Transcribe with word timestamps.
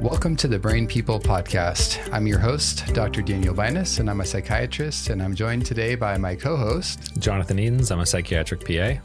Welcome 0.00 0.36
to 0.36 0.48
the 0.48 0.58
Brain 0.58 0.86
People 0.86 1.18
Podcast. 1.18 2.12
I'm 2.12 2.26
your 2.26 2.38
host, 2.38 2.84
Dr. 2.92 3.22
Daniel 3.22 3.54
Binus, 3.54 3.98
and 3.98 4.10
I'm 4.10 4.20
a 4.20 4.26
psychiatrist, 4.26 5.08
and 5.08 5.22
I'm 5.22 5.34
joined 5.34 5.64
today 5.64 5.94
by 5.94 6.18
my 6.18 6.36
co 6.36 6.54
host, 6.54 7.18
Jonathan 7.18 7.58
Edens. 7.58 7.90
I'm 7.90 8.00
a 8.00 8.06
psychiatric 8.06 8.66
PA. 8.66 9.00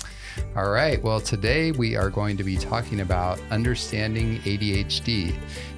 All 0.56 0.70
right. 0.70 1.02
Well, 1.02 1.22
today 1.22 1.72
we 1.72 1.96
are 1.96 2.10
going 2.10 2.36
to 2.38 2.44
be 2.44 2.58
talking 2.58 3.00
about 3.00 3.40
understanding 3.52 4.40
ADHD. 4.40 5.34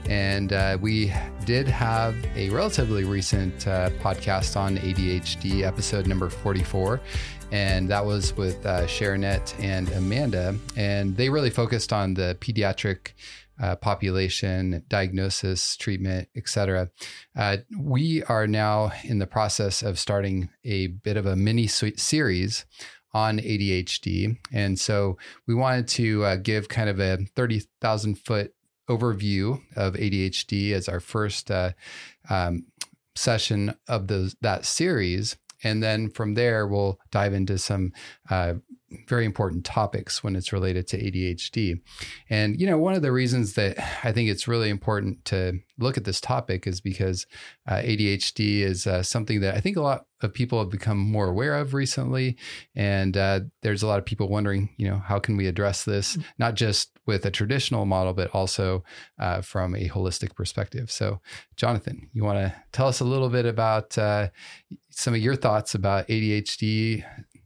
And 0.09 0.51
uh, 0.51 0.77
we 0.81 1.13
did 1.45 1.67
have 1.67 2.15
a 2.35 2.49
relatively 2.49 3.03
recent 3.03 3.67
uh, 3.67 3.91
podcast 4.01 4.57
on 4.57 4.77
ADHD, 4.77 5.61
episode 5.61 6.07
number 6.07 6.29
44 6.29 6.99
and 7.51 7.87
that 7.87 8.03
was 8.03 8.35
with 8.35 8.65
uh, 8.65 8.81
Sharonette 8.87 9.53
and 9.63 9.87
Amanda, 9.91 10.55
and 10.75 11.15
they 11.15 11.29
really 11.29 11.51
focused 11.51 11.93
on 11.93 12.15
the 12.15 12.35
pediatric 12.41 13.11
uh, 13.63 13.77
population, 13.77 14.83
diagnosis, 14.89 15.77
treatment, 15.77 16.27
etc. 16.35 16.89
Uh, 17.33 17.57
we 17.79 18.21
are 18.23 18.45
now 18.45 18.91
in 19.05 19.19
the 19.19 19.25
process 19.25 19.81
of 19.81 19.97
starting 19.97 20.49
a 20.65 20.87
bit 20.87 21.15
of 21.15 21.25
a 21.25 21.37
mini 21.37 21.65
series 21.65 22.65
on 23.13 23.39
ADHD, 23.39 24.37
and 24.51 24.77
so 24.77 25.17
we 25.47 25.55
wanted 25.55 25.87
to 25.87 26.25
uh, 26.25 26.35
give 26.35 26.67
kind 26.67 26.89
of 26.89 26.99
a 26.99 27.19
thirty 27.37 27.61
thousand 27.79 28.15
foot 28.19 28.53
overview 28.89 29.61
of 29.77 29.93
ADHD 29.93 30.73
as 30.73 30.89
our 30.89 30.99
first 30.99 31.49
uh, 31.49 31.71
um, 32.29 32.65
session 33.15 33.73
of 33.87 34.07
those 34.07 34.35
that 34.41 34.65
series 34.65 35.37
and 35.63 35.81
then 35.81 36.09
from 36.09 36.33
there, 36.33 36.67
we'll 36.67 36.99
dive 37.11 37.33
into 37.33 37.57
some 37.57 37.93
uh, 38.29 38.55
very 39.07 39.25
important 39.25 39.65
topics 39.65 40.23
when 40.23 40.35
it's 40.35 40.53
related 40.53 40.87
to 40.87 40.97
ADHD. 40.97 41.81
And, 42.29 42.59
you 42.59 42.67
know, 42.67 42.77
one 42.77 42.93
of 42.93 43.01
the 43.01 43.11
reasons 43.11 43.53
that 43.53 43.77
I 44.05 44.11
think 44.11 44.29
it's 44.29 44.47
really 44.47 44.69
important 44.69 45.25
to 45.25 45.59
look 45.77 45.97
at 45.97 46.03
this 46.03 46.21
topic 46.21 46.67
is 46.67 46.81
because 46.81 47.25
uh, 47.67 47.75
ADHD 47.75 48.59
is 48.59 48.87
uh, 48.87 49.03
something 49.03 49.41
that 49.41 49.55
I 49.55 49.59
think 49.59 49.77
a 49.77 49.81
lot 49.81 50.05
of 50.21 50.33
people 50.33 50.59
have 50.59 50.69
become 50.69 50.97
more 50.97 51.27
aware 51.27 51.55
of 51.55 51.73
recently. 51.73 52.37
And 52.75 53.17
uh, 53.17 53.41
there's 53.61 53.83
a 53.83 53.87
lot 53.87 53.99
of 53.99 54.05
people 54.05 54.29
wondering, 54.29 54.69
you 54.77 54.87
know, 54.87 54.97
how 54.97 55.19
can 55.19 55.37
we 55.37 55.47
address 55.47 55.83
this, 55.83 56.15
mm. 56.15 56.23
not 56.37 56.55
just 56.55 56.91
with 57.05 57.25
a 57.25 57.31
traditional 57.31 57.85
model, 57.85 58.13
but 58.13 58.29
also 58.31 58.83
uh, 59.19 59.41
from 59.41 59.75
a 59.75 59.89
holistic 59.89 60.35
perspective. 60.35 60.89
So, 60.89 61.19
Jonathan, 61.55 62.09
you 62.13 62.23
want 62.23 62.39
to 62.39 62.53
tell 62.71 62.87
us 62.87 62.99
a 62.99 63.05
little 63.05 63.29
bit 63.29 63.45
about 63.45 63.97
uh, 63.97 64.29
some 64.89 65.13
of 65.13 65.19
your 65.19 65.35
thoughts 65.35 65.75
about 65.75 66.07
ADHD, 66.07 67.03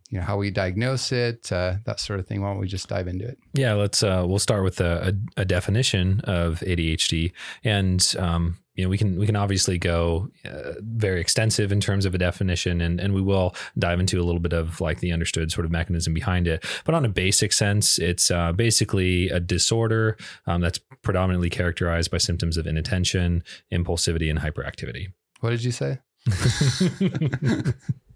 you 0.09 0.19
know 0.19 0.23
how 0.23 0.37
we 0.37 0.49
diagnose 0.49 1.11
it, 1.11 1.51
uh, 1.51 1.75
that 1.85 1.99
sort 1.99 2.19
of 2.19 2.27
thing. 2.27 2.41
Why 2.41 2.49
don't 2.49 2.59
we 2.59 2.67
just 2.67 2.87
dive 2.87 3.07
into 3.07 3.27
it? 3.27 3.37
Yeah, 3.53 3.73
let's. 3.73 4.01
Uh, 4.03 4.23
we'll 4.25 4.39
start 4.39 4.63
with 4.63 4.79
a, 4.79 5.13
a, 5.37 5.41
a, 5.41 5.45
definition 5.45 6.21
of 6.23 6.59
ADHD, 6.61 7.33
and 7.63 8.15
um, 8.17 8.57
you 8.75 8.83
know 8.83 8.89
we 8.89 8.97
can 8.97 9.19
we 9.19 9.25
can 9.25 9.35
obviously 9.35 9.77
go 9.77 10.29
uh, 10.45 10.73
very 10.79 11.19
extensive 11.19 11.73
in 11.73 11.81
terms 11.81 12.05
of 12.05 12.15
a 12.15 12.17
definition, 12.17 12.79
and 12.79 13.01
and 13.01 13.13
we 13.13 13.21
will 13.21 13.53
dive 13.77 13.99
into 13.99 14.21
a 14.21 14.23
little 14.23 14.39
bit 14.39 14.53
of 14.53 14.79
like 14.79 15.01
the 15.01 15.11
understood 15.11 15.51
sort 15.51 15.65
of 15.65 15.71
mechanism 15.71 16.13
behind 16.13 16.47
it. 16.47 16.63
But 16.85 16.95
on 16.95 17.03
a 17.03 17.09
basic 17.09 17.51
sense, 17.51 17.99
it's 17.99 18.31
uh, 18.31 18.53
basically 18.53 19.29
a 19.29 19.41
disorder 19.41 20.15
um, 20.45 20.61
that's 20.61 20.79
predominantly 21.01 21.49
characterized 21.49 22.11
by 22.11 22.17
symptoms 22.17 22.55
of 22.55 22.65
inattention, 22.65 23.43
impulsivity, 23.73 24.29
and 24.29 24.39
hyperactivity. 24.39 25.07
What 25.41 25.49
did 25.49 25.63
you 25.65 25.71
say? 25.71 25.99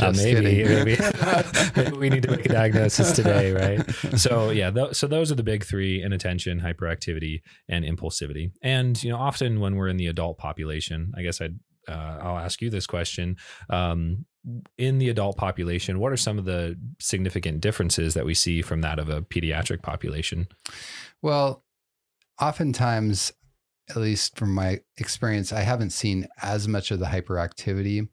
uh, 0.00 0.12
maybe, 0.16 0.64
maybe, 0.64 0.96
maybe 1.76 1.96
we 1.96 2.10
need 2.10 2.22
to 2.22 2.30
make 2.30 2.46
a 2.46 2.48
diagnosis 2.48 3.12
today, 3.12 3.52
right? 3.52 4.18
So 4.18 4.50
yeah, 4.50 4.70
th- 4.70 4.94
so 4.94 5.06
those 5.06 5.32
are 5.32 5.34
the 5.34 5.42
big 5.42 5.64
three: 5.64 6.02
inattention, 6.02 6.60
hyperactivity, 6.60 7.42
and 7.68 7.84
impulsivity. 7.84 8.52
And 8.62 9.02
you 9.02 9.10
know, 9.10 9.18
often 9.18 9.60
when 9.60 9.76
we're 9.76 9.88
in 9.88 9.96
the 9.96 10.06
adult 10.06 10.38
population, 10.38 11.12
I 11.16 11.22
guess 11.22 11.40
I'd 11.40 11.58
uh, 11.88 12.18
I'll 12.22 12.38
ask 12.38 12.60
you 12.60 12.70
this 12.70 12.86
question. 12.86 13.36
Um, 13.70 14.26
in 14.78 14.98
the 14.98 15.08
adult 15.08 15.36
population, 15.36 15.98
what 15.98 16.12
are 16.12 16.16
some 16.16 16.38
of 16.38 16.44
the 16.44 16.78
significant 17.00 17.60
differences 17.60 18.14
that 18.14 18.24
we 18.24 18.34
see 18.34 18.62
from 18.62 18.80
that 18.82 18.98
of 18.98 19.08
a 19.08 19.22
pediatric 19.22 19.82
population? 19.82 20.48
Well, 21.22 21.64
oftentimes, 22.40 23.32
at 23.90 23.96
least 23.96 24.38
from 24.38 24.54
my 24.54 24.80
experience, 24.96 25.52
I 25.52 25.60
haven't 25.60 25.90
seen 25.90 26.28
as 26.40 26.68
much 26.68 26.90
of 26.90 26.98
the 26.98 27.06
hyperactivity. 27.06 28.08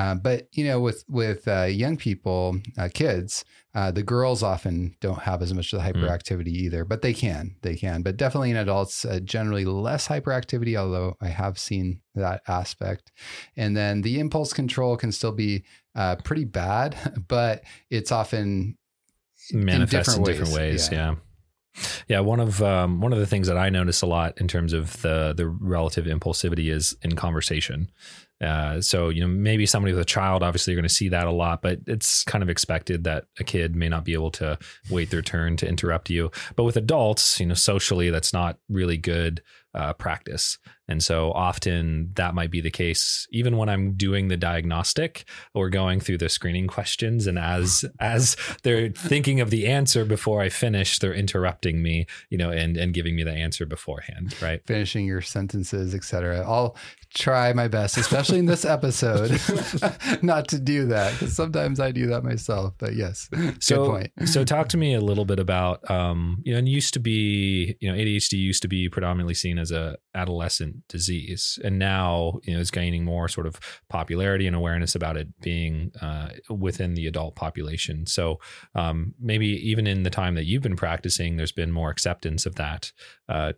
Uh, 0.00 0.14
but 0.14 0.48
you 0.52 0.64
know, 0.64 0.80
with 0.80 1.04
with 1.10 1.46
uh, 1.46 1.64
young 1.64 1.94
people, 1.94 2.58
uh, 2.78 2.88
kids, 2.92 3.44
uh, 3.74 3.90
the 3.90 4.02
girls 4.02 4.42
often 4.42 4.96
don't 5.02 5.20
have 5.20 5.42
as 5.42 5.52
much 5.52 5.74
of 5.74 5.82
the 5.82 5.92
hmm. 5.92 5.98
hyperactivity 5.98 6.54
mm. 6.54 6.62
either, 6.64 6.86
but 6.86 7.02
they 7.02 7.12
can, 7.12 7.54
they 7.60 7.76
can. 7.76 8.00
But 8.00 8.16
definitely 8.16 8.50
in 8.50 8.56
adults, 8.56 9.04
uh, 9.04 9.20
generally 9.22 9.66
less 9.66 10.08
hyperactivity. 10.08 10.74
Although 10.74 11.16
I 11.20 11.28
have 11.28 11.58
seen 11.58 12.00
that 12.14 12.40
aspect, 12.48 13.12
and 13.58 13.76
then 13.76 14.00
the 14.00 14.20
impulse 14.20 14.54
control 14.54 14.96
can 14.96 15.12
still 15.12 15.32
be 15.32 15.64
uh, 15.94 16.16
pretty 16.24 16.46
bad, 16.46 16.96
but 17.28 17.62
it's 17.90 18.10
often 18.10 18.78
manifests 19.52 20.16
in 20.16 20.22
different, 20.24 20.28
in 20.28 20.46
different 20.46 20.54
ways. 20.54 20.88
ways 20.88 20.92
yeah. 20.92 21.10
yeah. 21.10 21.16
Yeah, 22.08 22.20
one 22.20 22.40
of 22.40 22.62
um, 22.62 23.00
one 23.00 23.12
of 23.12 23.18
the 23.18 23.26
things 23.26 23.46
that 23.46 23.56
I 23.56 23.70
notice 23.70 24.02
a 24.02 24.06
lot 24.06 24.40
in 24.40 24.48
terms 24.48 24.72
of 24.72 25.00
the 25.02 25.34
the 25.36 25.48
relative 25.48 26.06
impulsivity 26.06 26.70
is 26.70 26.96
in 27.02 27.16
conversation. 27.16 27.90
Uh, 28.40 28.80
so 28.80 29.10
you 29.10 29.20
know 29.20 29.28
maybe 29.28 29.66
somebody 29.66 29.92
with 29.92 30.00
a 30.00 30.04
child 30.04 30.42
obviously 30.42 30.72
you're 30.72 30.80
going 30.80 30.88
to 30.88 30.94
see 30.94 31.10
that 31.10 31.26
a 31.26 31.30
lot 31.30 31.60
but 31.60 31.78
it's 31.86 32.24
kind 32.24 32.42
of 32.42 32.48
expected 32.48 33.04
that 33.04 33.26
a 33.38 33.44
kid 33.44 33.76
may 33.76 33.86
not 33.86 34.02
be 34.02 34.14
able 34.14 34.30
to 34.30 34.58
wait 34.90 35.10
their 35.10 35.20
turn 35.20 35.58
to 35.58 35.68
interrupt 35.68 36.08
you 36.08 36.30
but 36.56 36.64
with 36.64 36.74
adults 36.74 37.38
you 37.38 37.44
know 37.44 37.52
socially 37.52 38.08
that's 38.08 38.32
not 38.32 38.56
really 38.70 38.96
good 38.96 39.42
uh, 39.74 39.92
practice. 39.92 40.58
And 40.90 41.02
so 41.04 41.30
often 41.32 42.10
that 42.16 42.34
might 42.34 42.50
be 42.50 42.60
the 42.60 42.70
case, 42.70 43.28
even 43.30 43.56
when 43.56 43.68
I'm 43.68 43.92
doing 43.92 44.26
the 44.26 44.36
diagnostic 44.36 45.24
or 45.54 45.70
going 45.70 46.00
through 46.00 46.18
the 46.18 46.28
screening 46.28 46.66
questions. 46.66 47.28
And 47.28 47.38
as 47.38 47.84
as 48.00 48.36
they're 48.64 48.90
thinking 48.90 49.40
of 49.40 49.50
the 49.50 49.68
answer 49.68 50.04
before 50.04 50.42
I 50.42 50.48
finish, 50.48 50.98
they're 50.98 51.14
interrupting 51.14 51.80
me, 51.80 52.06
you 52.28 52.36
know, 52.36 52.50
and 52.50 52.76
and 52.76 52.92
giving 52.92 53.14
me 53.14 53.22
the 53.22 53.32
answer 53.32 53.66
beforehand, 53.66 54.34
right? 54.42 54.60
Finishing 54.66 55.06
your 55.06 55.20
sentences, 55.20 55.94
etc. 55.94 56.40
I'll 56.40 56.76
try 57.14 57.52
my 57.52 57.68
best, 57.68 57.96
especially 57.96 58.38
in 58.38 58.46
this 58.46 58.64
episode, 58.64 59.40
not 60.22 60.48
to 60.48 60.58
do 60.58 60.86
that 60.86 61.12
because 61.12 61.34
sometimes 61.34 61.80
I 61.80 61.90
do 61.90 62.06
that 62.08 62.22
myself. 62.22 62.74
But 62.78 62.94
yes, 62.94 63.28
so, 63.58 63.84
good 63.84 63.90
point. 63.90 64.28
so 64.28 64.44
talk 64.44 64.68
to 64.68 64.76
me 64.76 64.94
a 64.94 65.00
little 65.00 65.24
bit 65.24 65.38
about, 65.38 65.88
um, 65.90 66.40
you 66.44 66.52
know, 66.52 66.58
and 66.58 66.68
used 66.68 66.94
to 66.94 67.00
be, 67.00 67.76
you 67.80 67.90
know, 67.90 67.98
ADHD 67.98 68.34
used 68.34 68.62
to 68.62 68.68
be 68.68 68.88
predominantly 68.88 69.34
seen 69.34 69.58
as 69.58 69.70
a 69.70 69.96
adolescent 70.14 70.86
disease, 70.88 71.58
and 71.64 71.78
now 71.78 72.40
you 72.44 72.54
know 72.54 72.60
it's 72.60 72.70
gaining 72.70 73.04
more 73.04 73.28
sort 73.28 73.46
of 73.46 73.58
popularity 73.88 74.46
and 74.46 74.56
awareness 74.56 74.94
about 74.94 75.16
it 75.16 75.28
being 75.40 75.92
uh, 76.00 76.28
within 76.48 76.94
the 76.94 77.06
adult 77.06 77.34
population. 77.34 78.06
So 78.06 78.38
um, 78.74 79.14
maybe 79.20 79.46
even 79.46 79.86
in 79.86 80.02
the 80.02 80.10
time 80.10 80.34
that 80.34 80.44
you've 80.44 80.62
been 80.62 80.76
practicing, 80.76 81.36
there's 81.36 81.52
been 81.52 81.72
more 81.72 81.90
acceptance 81.90 82.46
of 82.46 82.54
that. 82.56 82.92
Uh, 83.28 83.52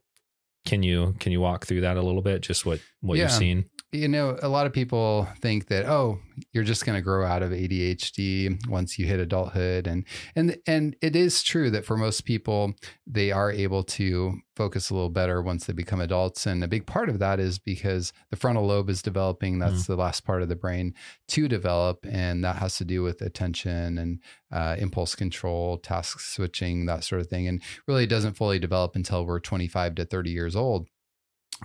can 0.65 0.83
you 0.83 1.15
can 1.19 1.33
you 1.33 1.41
walk 1.41 1.67
through 1.67 1.83
that 1.83 1.97
a 1.97 2.03
little 2.03 2.23
bit? 2.23 2.41
Just 2.41 2.65
what 2.65 2.81
what 3.01 3.19
yeah. 3.19 3.25
you've 3.25 3.33
seen 3.33 3.65
you 3.93 4.09
know, 4.09 4.39
a 4.43 4.49
lot 4.49 4.67
of 4.67 4.73
people 4.73 5.29
think 5.41 5.67
that 5.67 5.85
oh, 5.85 6.19
you're 6.53 6.65
just 6.65 6.87
going 6.87 6.97
to 6.97 7.03
grow 7.03 7.27
out 7.27 7.43
of 7.43 7.51
ADHD 7.51 8.67
once 8.67 8.99
you 8.99 9.05
hit 9.05 9.21
adulthood, 9.21 9.87
and 9.87 10.07
and 10.35 10.57
and 10.67 10.97
it 11.03 11.15
is 11.15 11.43
true 11.43 11.71
that 11.71 11.85
for 11.85 11.99
most 11.99 12.25
people 12.25 12.73
they 13.07 13.31
are 13.31 13.53
able 13.53 13.83
to 13.85 14.39
focus 14.57 14.89
a 14.89 14.95
little 14.95 15.11
better 15.11 15.43
once 15.43 15.67
they 15.67 15.75
become 15.75 16.01
adults, 16.01 16.47
and 16.47 16.65
a 16.65 16.69
big 16.69 16.87
part 16.87 17.11
of 17.11 17.19
that 17.19 17.39
is 17.39 17.59
because 17.59 18.15
the 18.31 18.37
frontal 18.37 18.67
lobe 18.67 18.89
is 18.89 19.03
developing. 19.03 19.59
That's 19.59 19.83
mm. 19.83 19.89
the 19.89 19.97
last 19.97 20.25
part 20.25 20.41
of 20.41 20.49
the 20.49 20.57
brain 20.57 20.95
to 21.29 21.47
develop, 21.47 22.07
and 22.09 22.43
that 22.45 22.57
has 22.57 22.77
to 22.77 22.87
do 22.87 23.03
with 23.03 23.21
attention 23.21 23.99
and 23.99 24.21
uh, 24.51 24.75
impulse 24.79 25.15
control, 25.15 25.77
task 25.77 26.19
switching, 26.19 26.87
that 26.87 27.05
sort 27.05 27.21
of 27.21 27.27
thing, 27.27 27.47
and 27.47 27.61
really 27.87 28.07
doesn't 28.07 28.39
fully 28.39 28.59
develop 28.59 28.97
until 28.97 29.27
we're 29.27 29.39
25 29.39 29.97
to 29.97 30.07
30 30.07 30.31
years 30.31 30.57
old. 30.57 30.89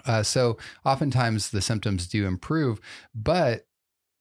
Uh, 0.05 0.23
so 0.23 0.57
oftentimes 0.85 1.49
the 1.49 1.61
symptoms 1.61 2.07
do 2.07 2.25
improve, 2.25 2.79
but 3.13 3.67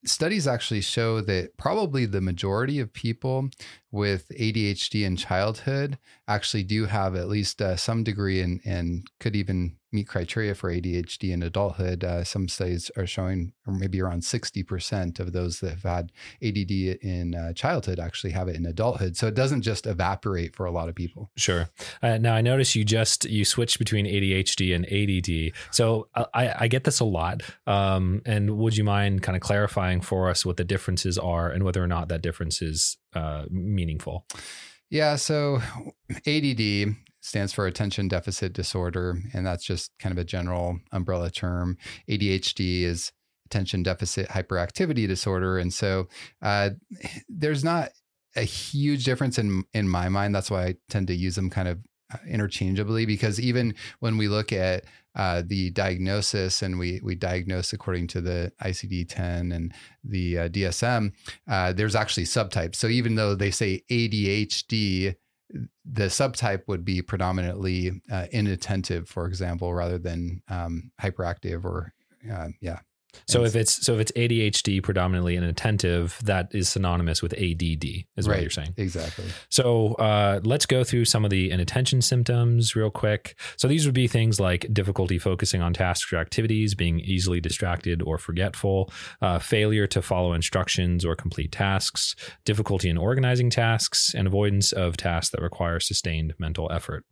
studies 0.05 0.47
actually 0.47 0.81
show 0.81 1.21
that 1.21 1.57
probably 1.57 2.05
the 2.05 2.21
majority 2.21 2.79
of 2.79 2.93
people 2.93 3.49
with 3.91 4.29
ADHD 4.37 5.05
in 5.05 5.15
childhood 5.15 5.97
actually 6.27 6.63
do 6.63 6.85
have 6.85 7.15
at 7.15 7.29
least 7.29 7.61
uh, 7.61 7.75
some 7.75 8.03
degree 8.03 8.41
and 8.41 8.59
and 8.65 9.07
could 9.19 9.35
even 9.35 9.77
meet 9.91 10.07
criteria 10.07 10.53
for 10.53 10.71
ADHD 10.71 11.31
in 11.31 11.41
adulthood. 11.43 12.03
Uh, 12.03 12.23
some 12.23 12.47
studies 12.47 12.91
are 12.97 13.07
showing, 13.07 13.53
or 13.65 13.73
maybe 13.73 14.01
around 14.01 14.21
60% 14.21 15.19
of 15.19 15.31
those 15.31 15.59
that 15.61 15.69
have 15.69 15.83
had 15.83 16.11
ADD 16.43 16.71
in 17.01 17.35
uh, 17.35 17.53
childhood 17.53 17.99
actually 17.99 18.31
have 18.31 18.47
it 18.47 18.55
in 18.55 18.65
adulthood. 18.65 19.15
So 19.15 19.27
it 19.27 19.33
doesn't 19.33 19.61
just 19.61 19.87
evaporate 19.87 20.55
for 20.55 20.65
a 20.65 20.71
lot 20.71 20.89
of 20.89 20.95
people. 20.95 21.31
Sure. 21.37 21.69
Uh, 22.01 22.17
now 22.17 22.35
I 22.35 22.41
notice 22.41 22.75
you 22.75 22.83
just 22.83 23.25
you 23.25 23.45
switched 23.45 23.79
between 23.79 24.05
ADHD 24.05 24.75
and 24.75 24.85
ADD. 24.85 25.53
So 25.71 26.09
uh, 26.15 26.25
I, 26.33 26.63
I 26.63 26.67
get 26.67 26.83
this 26.83 26.99
a 26.99 27.05
lot. 27.05 27.41
Um, 27.65 28.21
and 28.25 28.57
would 28.57 28.75
you 28.75 28.83
mind 28.83 29.23
kind 29.23 29.35
of 29.35 29.41
clarifying 29.41 30.01
for 30.01 30.29
us 30.29 30.45
what 30.45 30.57
the 30.57 30.65
differences 30.65 31.17
are 31.17 31.49
and 31.49 31.63
whether 31.63 31.83
or 31.83 31.87
not 31.87 32.09
that 32.09 32.21
difference 32.21 32.61
is 32.61 32.97
uh, 33.17 33.45
meaningful? 33.49 34.25
Yeah. 34.89 35.15
So 35.17 35.61
ADD 36.25 36.95
stands 37.21 37.51
for 37.51 37.67
attention 37.67 38.07
deficit 38.07 38.53
disorder, 38.53 39.17
and 39.33 39.45
that's 39.45 39.65
just 39.65 39.91
kind 39.99 40.11
of 40.11 40.17
a 40.17 40.23
general 40.23 40.79
umbrella 40.91 41.29
term. 41.29 41.77
ADHD 42.09 42.83
is 42.83 43.11
attention 43.45 43.83
deficit 43.83 44.29
hyperactivity 44.29 45.07
disorder, 45.07 45.57
and 45.57 45.73
so 45.73 46.07
uh, 46.41 46.71
there's 47.27 47.63
not 47.63 47.89
a 48.35 48.43
huge 48.43 49.03
difference 49.03 49.37
in 49.37 49.63
in 49.73 49.89
my 49.89 50.09
mind. 50.09 50.33
That's 50.33 50.51
why 50.51 50.65
I 50.65 50.75
tend 50.89 51.07
to 51.07 51.15
use 51.15 51.35
them 51.35 51.49
kind 51.49 51.67
of 51.67 51.79
uh, 52.13 52.17
interchangeably 52.27 53.05
because 53.05 53.39
even 53.39 53.75
when 53.99 54.17
we 54.17 54.29
look 54.29 54.53
at 54.53 54.85
uh, 55.17 55.41
the 55.45 55.71
diagnosis 55.71 56.61
and 56.61 56.77
we 56.77 57.01
we 57.03 57.15
diagnose 57.15 57.73
according 57.73 58.07
to 58.07 58.21
the 58.21 58.51
ICD-10 58.63 59.53
and 59.53 59.73
the 60.03 60.37
uh, 60.37 60.49
DSM, 60.49 61.11
uh, 61.49 61.73
there's 61.73 61.95
actually 61.95 62.23
subtypes. 62.23 62.75
So 62.75 62.87
even 62.87 63.15
though 63.15 63.33
they 63.35 63.51
say 63.51 63.83
ADHD, 63.89 65.15
the 65.49 66.05
subtype 66.05 66.67
would 66.67 66.85
be 66.85 67.01
predominantly 67.01 67.99
uh, 68.11 68.27
inattentive, 68.31 69.09
for 69.09 69.25
example, 69.25 69.73
rather 69.73 69.97
than 69.97 70.41
um, 70.49 70.91
hyperactive 71.01 71.65
or 71.65 71.93
uh, 72.31 72.49
yeah. 72.61 72.79
So 73.25 73.43
if 73.43 73.55
it's 73.55 73.85
so 73.85 73.95
if 73.95 73.99
it's 74.01 74.11
ADHD 74.13 74.81
predominantly 74.83 75.35
inattentive, 75.35 76.19
that 76.23 76.53
is 76.53 76.69
synonymous 76.69 77.21
with 77.21 77.33
ADD, 77.33 77.83
is 77.83 78.05
right, 78.17 78.27
what 78.27 78.41
you're 78.41 78.49
saying. 78.49 78.73
Exactly. 78.77 79.25
So 79.49 79.93
uh, 79.95 80.41
let's 80.43 80.65
go 80.65 80.83
through 80.83 81.05
some 81.05 81.23
of 81.23 81.31
the 81.31 81.51
inattention 81.51 82.01
symptoms 82.01 82.75
real 82.75 82.91
quick. 82.91 83.39
So 83.57 83.67
these 83.67 83.85
would 83.85 83.95
be 83.95 84.07
things 84.07 84.39
like 84.39 84.71
difficulty 84.73 85.19
focusing 85.19 85.61
on 85.61 85.73
tasks 85.73 86.11
or 86.11 86.17
activities, 86.17 86.75
being 86.75 86.99
easily 86.99 87.39
distracted 87.41 88.01
or 88.01 88.17
forgetful, 88.17 88.91
uh, 89.21 89.39
failure 89.39 89.87
to 89.87 90.01
follow 90.01 90.33
instructions 90.33 91.05
or 91.05 91.15
complete 91.15 91.51
tasks, 91.51 92.15
difficulty 92.45 92.89
in 92.89 92.97
organizing 92.97 93.49
tasks, 93.49 94.13
and 94.13 94.27
avoidance 94.27 94.71
of 94.71 94.97
tasks 94.97 95.31
that 95.31 95.41
require 95.41 95.79
sustained 95.79 96.33
mental 96.37 96.71
effort. 96.71 97.05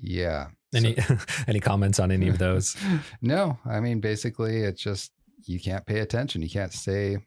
Yeah. 0.00 0.48
Any 0.74 0.96
so, 0.96 1.18
any 1.48 1.60
comments 1.60 1.98
on 1.98 2.10
any 2.10 2.28
of 2.28 2.38
those? 2.38 2.76
no, 3.22 3.58
I 3.64 3.80
mean 3.80 4.00
basically 4.00 4.58
it's 4.58 4.82
just 4.82 5.12
you 5.44 5.60
can't 5.60 5.86
pay 5.86 6.00
attention. 6.00 6.42
You 6.42 6.50
can't 6.50 6.72
stay 6.72 7.18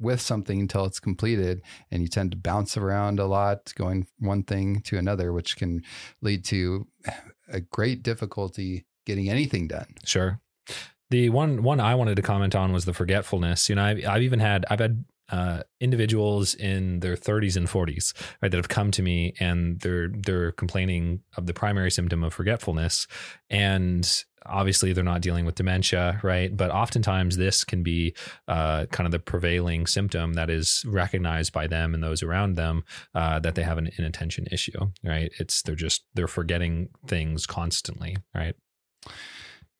with 0.00 0.20
something 0.20 0.60
until 0.60 0.84
it's 0.84 1.00
completed 1.00 1.60
and 1.90 2.02
you 2.02 2.08
tend 2.08 2.30
to 2.30 2.36
bounce 2.36 2.76
around 2.76 3.18
a 3.18 3.26
lot 3.26 3.72
going 3.74 4.06
one 4.18 4.44
thing 4.44 4.80
to 4.82 4.96
another 4.96 5.32
which 5.32 5.56
can 5.56 5.82
lead 6.20 6.44
to 6.44 6.86
a 7.48 7.60
great 7.60 8.02
difficulty 8.02 8.84
getting 9.06 9.28
anything 9.28 9.66
done. 9.66 9.94
Sure. 10.04 10.40
The 11.10 11.30
one 11.30 11.62
one 11.62 11.80
I 11.80 11.94
wanted 11.94 12.16
to 12.16 12.22
comment 12.22 12.54
on 12.54 12.72
was 12.72 12.84
the 12.84 12.92
forgetfulness. 12.92 13.68
You 13.68 13.76
know, 13.76 13.84
I've, 13.84 14.06
I've 14.06 14.22
even 14.22 14.40
had 14.40 14.66
I've 14.70 14.80
had 14.80 15.04
uh, 15.30 15.62
individuals 15.80 16.54
in 16.54 17.00
their 17.00 17.16
30s 17.16 17.56
and 17.56 17.68
40s 17.68 18.14
right 18.42 18.50
that 18.50 18.56
have 18.56 18.68
come 18.68 18.90
to 18.90 19.02
me 19.02 19.34
and 19.40 19.80
they're 19.80 20.08
they're 20.08 20.52
complaining 20.52 21.20
of 21.36 21.46
the 21.46 21.54
primary 21.54 21.90
symptom 21.90 22.24
of 22.24 22.32
forgetfulness. 22.32 23.06
And 23.50 24.24
obviously 24.46 24.92
they're 24.92 25.04
not 25.04 25.20
dealing 25.20 25.44
with 25.44 25.54
dementia 25.54 26.20
right? 26.22 26.56
But 26.56 26.70
oftentimes 26.70 27.36
this 27.36 27.64
can 27.64 27.82
be 27.82 28.14
uh, 28.46 28.86
kind 28.86 29.06
of 29.06 29.12
the 29.12 29.18
prevailing 29.18 29.86
symptom 29.86 30.34
that 30.34 30.48
is 30.48 30.84
recognized 30.86 31.52
by 31.52 31.66
them 31.66 31.94
and 31.94 32.02
those 32.02 32.22
around 32.22 32.54
them 32.54 32.84
uh, 33.14 33.38
that 33.40 33.54
they 33.54 33.62
have 33.62 33.78
an 33.78 33.90
inattention 33.98 34.46
issue 34.50 34.90
right? 35.04 35.30
It's 35.38 35.62
they're 35.62 35.74
just 35.74 36.04
they're 36.14 36.28
forgetting 36.28 36.88
things 37.06 37.46
constantly 37.46 38.16
right 38.34 38.54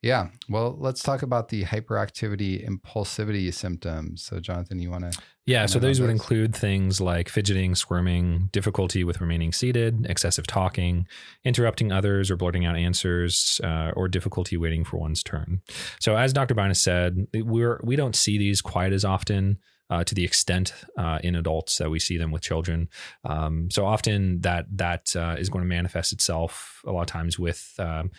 yeah. 0.03 0.29
Well, 0.49 0.77
let's 0.79 1.03
talk 1.03 1.23
about 1.23 1.49
the 1.49 1.65
hyperactivity 1.65 2.67
impulsivity 2.67 3.53
symptoms. 3.53 4.23
So, 4.23 4.39
Jonathan, 4.39 4.79
you 4.79 4.91
want 4.91 5.13
to? 5.13 5.21
Yeah. 5.45 5.67
So, 5.67 5.79
those 5.81 6.01
would 6.01 6.11
include 6.11 6.55
things 6.55 7.01
like 7.01 7.29
fidgeting, 7.29 7.75
squirming, 7.75 8.49
difficulty 8.53 9.03
with 9.03 9.21
remaining 9.21 9.53
seated, 9.53 10.07
excessive 10.09 10.47
talking, 10.47 11.09
interrupting 11.45 11.91
others 11.91 12.31
or 12.31 12.37
blurting 12.37 12.65
out 12.65 12.77
answers, 12.77 13.61
uh, 13.65 13.91
or 13.97 14.07
difficulty 14.07 14.57
waiting 14.57 14.85
for 14.85 14.99
one's 14.99 15.23
turn. 15.23 15.63
So, 16.01 16.17
as 16.17 16.33
Dr. 16.33 16.55
Binus 16.55 16.77
said, 16.77 17.27
we're, 17.35 17.81
we 17.83 17.97
don't 17.97 18.15
see 18.15 18.39
these 18.39 18.61
quite 18.61 18.93
as 18.93 19.05
often 19.05 19.59
uh, 19.91 20.05
to 20.05 20.15
the 20.15 20.25
extent 20.25 20.75
uh, 20.99 21.19
in 21.23 21.35
adults 21.35 21.79
that 21.79 21.91
we 21.91 21.99
see 21.99 22.19
them 22.19 22.31
with 22.31 22.43
children. 22.43 22.89
Um, 23.25 23.71
so 23.71 23.87
often 23.87 24.41
that 24.43 24.67
that 24.77 25.15
uh, 25.17 25.37
is 25.39 25.49
going 25.49 25.65
to 25.65 25.69
manifest 25.69 26.13
itself 26.13 26.83
a 26.87 26.93
lot 26.93 27.03
of 27.03 27.07
times 27.07 27.39
with 27.39 27.75
um, 27.79 28.11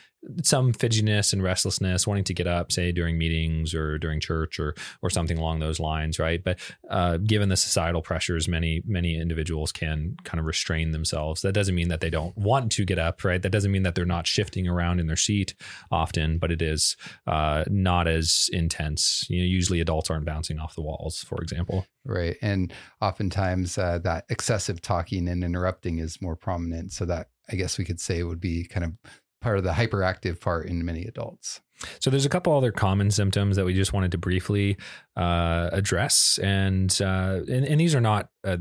some 0.43 0.73
fidgetiness 0.73 1.33
and 1.33 1.41
restlessness, 1.41 2.05
wanting 2.05 2.23
to 2.25 2.33
get 2.33 2.47
up, 2.47 2.71
say 2.71 2.91
during 2.91 3.17
meetings 3.17 3.73
or 3.73 3.97
during 3.97 4.19
church 4.19 4.59
or 4.59 4.75
or 5.01 5.09
something 5.09 5.37
along 5.37 5.59
those 5.59 5.79
lines, 5.79 6.19
right? 6.19 6.43
But 6.43 6.59
uh, 6.89 7.17
given 7.17 7.49
the 7.49 7.57
societal 7.57 8.01
pressures, 8.01 8.47
many 8.47 8.81
many 8.85 9.19
individuals 9.19 9.71
can 9.71 10.17
kind 10.23 10.39
of 10.39 10.45
restrain 10.45 10.91
themselves. 10.91 11.41
That 11.41 11.53
doesn't 11.53 11.75
mean 11.75 11.89
that 11.89 12.01
they 12.01 12.09
don't 12.09 12.37
want 12.37 12.71
to 12.73 12.85
get 12.85 12.99
up, 12.99 13.23
right? 13.23 13.41
That 13.41 13.51
doesn't 13.51 13.71
mean 13.71 13.83
that 13.83 13.95
they're 13.95 14.05
not 14.05 14.27
shifting 14.27 14.67
around 14.67 14.99
in 14.99 15.07
their 15.07 15.15
seat 15.15 15.55
often, 15.91 16.37
but 16.37 16.51
it 16.51 16.61
is 16.61 16.97
uh, 17.27 17.63
not 17.67 18.07
as 18.07 18.49
intense. 18.51 19.25
You 19.29 19.39
know, 19.39 19.45
usually 19.45 19.81
adults 19.81 20.09
aren't 20.09 20.25
bouncing 20.25 20.59
off 20.59 20.75
the 20.75 20.81
walls, 20.81 21.23
for 21.23 21.41
example. 21.41 21.85
Right, 22.05 22.37
and 22.41 22.73
oftentimes 23.01 23.77
uh, 23.77 23.99
that 23.99 24.25
excessive 24.29 24.81
talking 24.81 25.27
and 25.27 25.43
interrupting 25.43 25.99
is 25.99 26.21
more 26.21 26.35
prominent. 26.35 26.91
So 26.91 27.05
that 27.05 27.29
I 27.51 27.55
guess 27.55 27.77
we 27.77 27.85
could 27.85 27.99
say 27.99 28.23
would 28.23 28.39
be 28.39 28.65
kind 28.65 28.83
of 28.83 28.93
part 29.41 29.57
of 29.57 29.63
the 29.63 29.71
hyperactive 29.71 30.39
part 30.39 30.67
in 30.67 30.83
many 30.83 31.05
adults. 31.05 31.61
So 31.99 32.09
there's 32.09 32.25
a 32.25 32.29
couple 32.29 32.55
other 32.55 32.71
common 32.71 33.09
symptoms 33.09 33.55
that 33.55 33.65
we 33.65 33.73
just 33.73 33.93
wanted 33.93 34.11
to 34.11 34.17
briefly 34.17 34.77
uh, 35.15 35.69
address, 35.71 36.37
and, 36.43 36.95
uh, 37.01 37.41
and, 37.47 37.65
and 37.65 37.79
these 37.79 37.95
are 37.95 38.01
not. 38.01 38.29
Uh, 38.43 38.57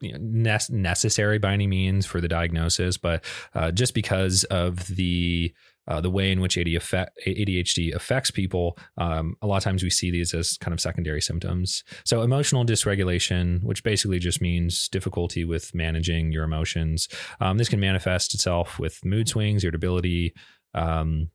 necessary 0.00 1.38
by 1.38 1.52
any 1.52 1.66
means 1.66 2.06
for 2.06 2.20
the 2.20 2.28
diagnosis, 2.28 2.96
but 2.96 3.24
uh, 3.56 3.72
just 3.72 3.94
because 3.94 4.44
of 4.44 4.86
the 4.94 5.52
uh, 5.88 6.00
the 6.00 6.10
way 6.10 6.30
in 6.30 6.40
which 6.40 6.56
ADHD 6.56 7.94
affects 7.94 8.30
people, 8.30 8.78
um, 8.98 9.34
a 9.42 9.46
lot 9.46 9.56
of 9.56 9.64
times 9.64 9.82
we 9.82 9.90
see 9.90 10.10
these 10.10 10.34
as 10.34 10.56
kind 10.58 10.72
of 10.72 10.80
secondary 10.80 11.20
symptoms. 11.20 11.82
So, 12.04 12.22
emotional 12.22 12.64
dysregulation, 12.64 13.62
which 13.62 13.82
basically 13.82 14.18
just 14.18 14.40
means 14.40 14.88
difficulty 14.88 15.44
with 15.44 15.74
managing 15.74 16.30
your 16.30 16.44
emotions, 16.44 17.08
um, 17.40 17.58
this 17.58 17.68
can 17.68 17.80
manifest 17.80 18.34
itself 18.34 18.78
with 18.78 19.04
mood 19.04 19.28
swings, 19.28 19.64
irritability. 19.64 20.34
Um, 20.74 21.30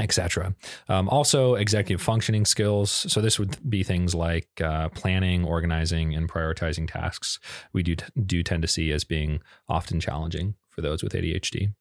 etc. 0.00 0.54
Um, 0.88 1.08
also, 1.08 1.54
executive 1.56 2.00
functioning 2.00 2.44
skills. 2.44 2.90
So 3.12 3.20
this 3.20 3.38
would 3.38 3.58
be 3.68 3.82
things 3.82 4.14
like 4.14 4.48
uh, 4.62 4.90
planning, 4.90 5.44
organizing, 5.44 6.14
and 6.14 6.30
prioritizing 6.30 6.88
tasks. 6.90 7.40
We 7.72 7.82
do 7.82 7.96
do 8.24 8.44
tend 8.44 8.62
to 8.62 8.68
see 8.68 8.92
as 8.92 9.02
being 9.02 9.40
often 9.68 9.98
challenging 9.98 10.54
for 10.70 10.82
those 10.82 11.02
with 11.02 11.14
ADHD. 11.14 11.74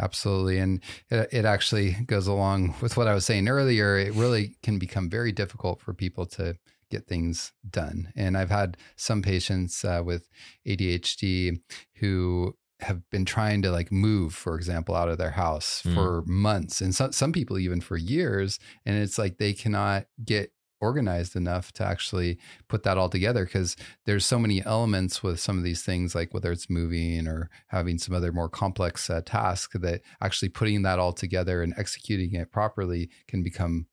Absolutely. 0.00 0.58
And 0.58 0.82
it, 1.10 1.28
it, 1.32 1.44
actually 1.44 1.92
goes 2.06 2.26
along 2.26 2.74
with 2.82 2.96
what 2.96 3.08
I 3.08 3.14
was 3.14 3.24
saying 3.24 3.48
earlier. 3.48 3.96
It 3.96 4.12
really 4.12 4.56
can 4.62 4.78
become 4.78 5.08
very 5.08 5.32
difficult 5.32 5.80
for 5.80 5.94
people 5.94 6.26
to 6.26 6.56
get 6.90 7.06
things 7.06 7.52
done. 7.68 8.12
And 8.14 8.36
I've 8.36 8.50
had 8.50 8.76
some 8.96 9.22
patients 9.22 9.84
uh, 9.84 10.02
with 10.04 10.28
ADHD 10.66 11.60
who 11.96 12.54
have 12.80 13.08
been 13.10 13.24
trying 13.24 13.62
to 13.62 13.70
like 13.70 13.90
move, 13.90 14.34
for 14.34 14.54
example, 14.54 14.94
out 14.94 15.08
of 15.08 15.18
their 15.18 15.30
house 15.30 15.82
mm. 15.84 15.94
for 15.94 16.22
months 16.26 16.80
and 16.82 16.94
some, 16.94 17.12
some 17.12 17.32
people 17.32 17.58
even 17.58 17.80
for 17.80 17.96
years. 17.96 18.58
And 18.84 18.96
it's 18.96 19.18
like 19.18 19.38
they 19.38 19.54
cannot 19.54 20.06
get 20.22 20.52
organized 20.80 21.36
enough 21.36 21.72
to 21.72 21.84
actually 21.84 22.38
put 22.68 22.82
that 22.82 22.98
all 22.98 23.08
together 23.08 23.44
because 23.44 23.76
there's 24.04 24.24
so 24.24 24.38
many 24.38 24.64
elements 24.64 25.22
with 25.22 25.40
some 25.40 25.58
of 25.58 25.64
these 25.64 25.82
things 25.82 26.14
like 26.14 26.32
whether 26.34 26.52
it's 26.52 26.70
moving 26.70 27.26
or 27.26 27.50
having 27.68 27.98
some 27.98 28.14
other 28.14 28.32
more 28.32 28.48
complex 28.48 29.08
uh, 29.08 29.20
task 29.24 29.72
that 29.74 30.02
actually 30.20 30.48
putting 30.48 30.82
that 30.82 30.98
all 30.98 31.12
together 31.12 31.62
and 31.62 31.74
executing 31.76 32.34
it 32.34 32.52
properly 32.52 33.10
can 33.26 33.42
become 33.42 33.86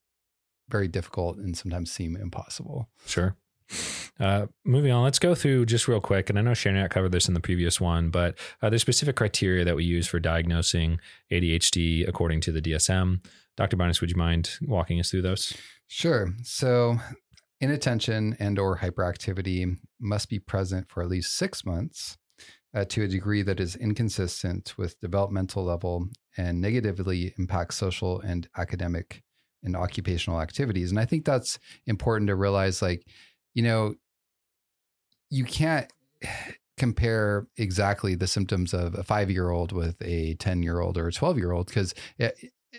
very 0.69 0.87
difficult 0.87 1.37
and 1.37 1.57
sometimes 1.57 1.91
seem 1.91 2.15
impossible 2.15 2.89
sure 3.05 3.35
uh, 4.19 4.45
moving 4.63 4.91
on, 4.91 5.03
let's 5.03 5.19
go 5.19 5.33
through 5.33 5.65
just 5.65 5.87
real 5.87 5.99
quick. 5.99 6.29
And 6.29 6.37
I 6.37 6.41
know 6.41 6.53
Shannon 6.53 6.87
covered 6.89 7.11
this 7.11 7.27
in 7.27 7.33
the 7.33 7.39
previous 7.39 7.81
one, 7.81 8.09
but 8.09 8.37
uh, 8.61 8.69
there's 8.69 8.81
specific 8.81 9.15
criteria 9.15 9.65
that 9.65 9.75
we 9.75 9.83
use 9.83 10.07
for 10.07 10.19
diagnosing 10.19 10.99
ADHD 11.31 12.07
according 12.07 12.41
to 12.41 12.51
the 12.51 12.61
DSM. 12.61 13.25
Dr. 13.55 13.77
Binus, 13.77 14.01
would 14.01 14.11
you 14.11 14.15
mind 14.15 14.57
walking 14.61 14.99
us 14.99 15.11
through 15.11 15.23
those? 15.23 15.55
Sure. 15.95 16.33
So 16.43 16.97
inattention 17.61 18.35
and 18.39 18.57
or 18.57 18.79
hyperactivity 18.79 19.77
must 19.99 20.27
be 20.27 20.39
present 20.39 20.89
for 20.89 21.03
at 21.03 21.09
least 21.09 21.37
six 21.37 21.63
months. 21.65 22.17
uh, 22.75 22.83
to 22.85 23.03
a 23.03 23.07
degree 23.07 23.43
that 23.43 23.59
is 23.59 23.75
inconsistent 23.75 24.75
with 24.79 24.99
developmental 24.99 25.63
level 25.63 26.07
and 26.37 26.59
negatively 26.59 27.33
impacts 27.37 27.75
social 27.75 28.19
and 28.21 28.49
academic 28.57 29.21
and 29.63 29.75
occupational 29.75 30.41
activities. 30.41 30.89
And 30.89 30.99
I 30.99 31.05
think 31.05 31.25
that's 31.25 31.59
important 31.85 32.29
to 32.29 32.35
realize 32.35 32.81
like, 32.81 33.05
you 33.53 33.61
know, 33.61 33.93
you 35.29 35.45
can't 35.45 35.91
compare 36.77 37.47
exactly 37.57 38.15
the 38.15 38.25
symptoms 38.27 38.73
of 38.73 38.95
a 38.95 39.03
five 39.03 39.29
year 39.29 39.51
old 39.51 39.71
with 39.71 40.01
a 40.01 40.33
10 40.35 40.63
year 40.63 40.79
old 40.79 40.97
or 40.97 41.07
a 41.07 41.11
12 41.13 41.37
year 41.37 41.51
old 41.51 41.67
because 41.67 41.93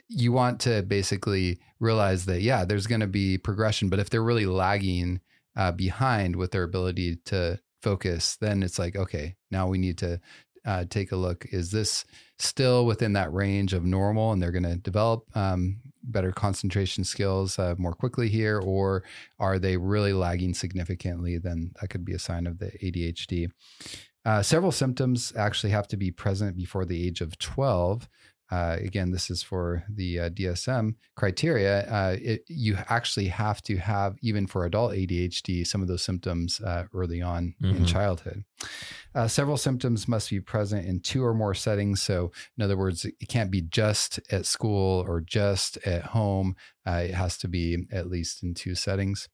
you 0.09 0.33
want 0.33 0.61
to 0.61 0.83
basically 0.83 1.59
realize 1.81 2.27
that, 2.27 2.43
yeah, 2.43 2.65
there's 2.65 2.87
going 2.87 3.01
to 3.01 3.07
be 3.07 3.39
progression. 3.39 3.89
But 3.89 3.99
if 3.99 4.11
they're 4.11 4.23
really 4.23 4.47
lagging 4.47 5.21
uh, 5.57 5.73
behind 5.73 6.37
with 6.37 6.51
their 6.51 6.65
ability 6.65 7.17
to 7.27 7.61
focus, 7.83 8.37
then 8.37 8.63
it's 8.63 8.79
like, 8.79 8.97
okay, 8.97 9.37
now 9.51 9.69
we 9.69 9.79
need 9.79 9.99
to 9.99 10.21
uh, 10.65 10.85
take 10.89 11.13
a 11.13 11.17
look. 11.17 11.47
Is 11.51 11.71
this 11.71 12.05
still 12.39 12.87
within 12.87 13.13
that 13.13 13.33
range 13.33 13.73
of 13.73 13.85
normal 13.85 14.33
and 14.33 14.43
they're 14.43 14.51
going 14.51 14.65
to 14.65 14.77
develop 14.77 15.25
um, 15.37 15.81
better 16.03 16.33
concentration 16.33 17.05
skills 17.05 17.59
uh, 17.59 17.75
more 17.79 17.93
quickly 17.93 18.29
here? 18.29 18.59
Or 18.59 19.05
are 19.39 19.59
they 19.59 19.77
really 19.77 20.13
lagging 20.13 20.55
significantly? 20.55 21.39
Then 21.39 21.73
that 21.81 21.89
could 21.89 22.05
be 22.05 22.15
a 22.15 22.19
sign 22.19 22.47
of 22.47 22.59
the 22.59 22.71
ADHD. 22.83 23.51
Uh, 24.25 24.43
several 24.43 24.73
symptoms 24.73 25.35
actually 25.37 25.71
have 25.71 25.87
to 25.89 25.99
be 25.99 26.11
present 26.11 26.57
before 26.57 26.87
the 26.87 27.07
age 27.07 27.21
of 27.21 27.39
12 27.39 28.09
uh, 28.55 28.77
again, 28.77 29.11
this 29.11 29.31
is 29.31 29.43
for 29.43 29.83
the 29.89 30.21
uh, 30.21 30.31
DSM 30.31 30.95
criteria. 31.17 31.81
Uh, 31.91 32.17
it, 32.21 32.45
you 32.47 32.79
actually 32.89 33.27
have 33.27 33.61
to 33.63 33.77
have, 33.79 34.17
even 34.23 34.47
for 34.47 34.65
adult 34.65 34.93
ADHD, 34.93 35.67
some 35.67 35.83
of 35.83 35.89
those 35.89 36.05
symptoms 36.05 36.61
uh, 36.61 36.85
early 36.95 37.21
on 37.21 37.57
mm-hmm. 37.61 37.79
in 37.79 37.85
childhood. 37.85 38.45
Uh, 39.13 39.27
several 39.27 39.57
symptoms 39.57 40.07
must 40.07 40.31
be 40.31 40.39
present 40.39 40.87
in 40.87 41.01
two 41.01 41.25
or 41.25 41.35
more 41.35 41.53
settings. 41.53 42.01
So, 42.01 42.31
in 42.57 42.63
other 42.63 42.77
words, 42.77 43.05
it 43.05 43.29
can't 43.29 43.51
be 43.51 43.61
just 43.61 44.21
at 44.31 44.47
school 44.47 45.05
or 45.05 45.21
just 45.21 45.77
at 45.79 46.03
home. 46.03 46.55
Uh, 46.87 47.03
it 47.09 47.15
has 47.15 47.37
to 47.39 47.49
be 47.49 47.79
at 47.91 48.09
least 48.09 48.45
in 48.45 48.55
two 48.55 48.77
settings. 48.77 49.29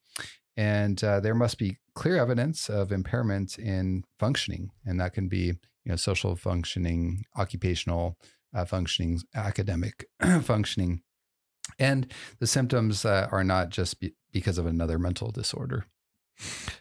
And 0.57 0.99
there 0.99 1.35
must 1.35 1.59
be 1.59 1.77
clear 1.95 2.17
evidence 2.17 2.71
of 2.71 2.91
impairment 2.91 3.59
in 3.59 4.05
functioning, 4.19 4.71
and 4.87 4.99
that 4.99 5.13
can 5.13 5.29
be, 5.29 5.45
you 5.85 5.87
know, 5.87 5.97
social 5.97 6.37
functioning, 6.37 7.25
occupational 7.37 8.17
uh, 8.55 8.65
functioning, 8.65 9.21
academic 9.35 10.07
functioning. 10.43 11.03
And 11.79 12.13
the 12.39 12.47
symptoms 12.47 13.05
uh, 13.05 13.29
are 13.31 13.45
not 13.45 13.71
just 13.71 14.01
be- 14.01 14.15
because 14.33 14.59
of 14.59 14.67
another 14.67 14.99
mental 14.99 15.31
disorder. 15.31 15.87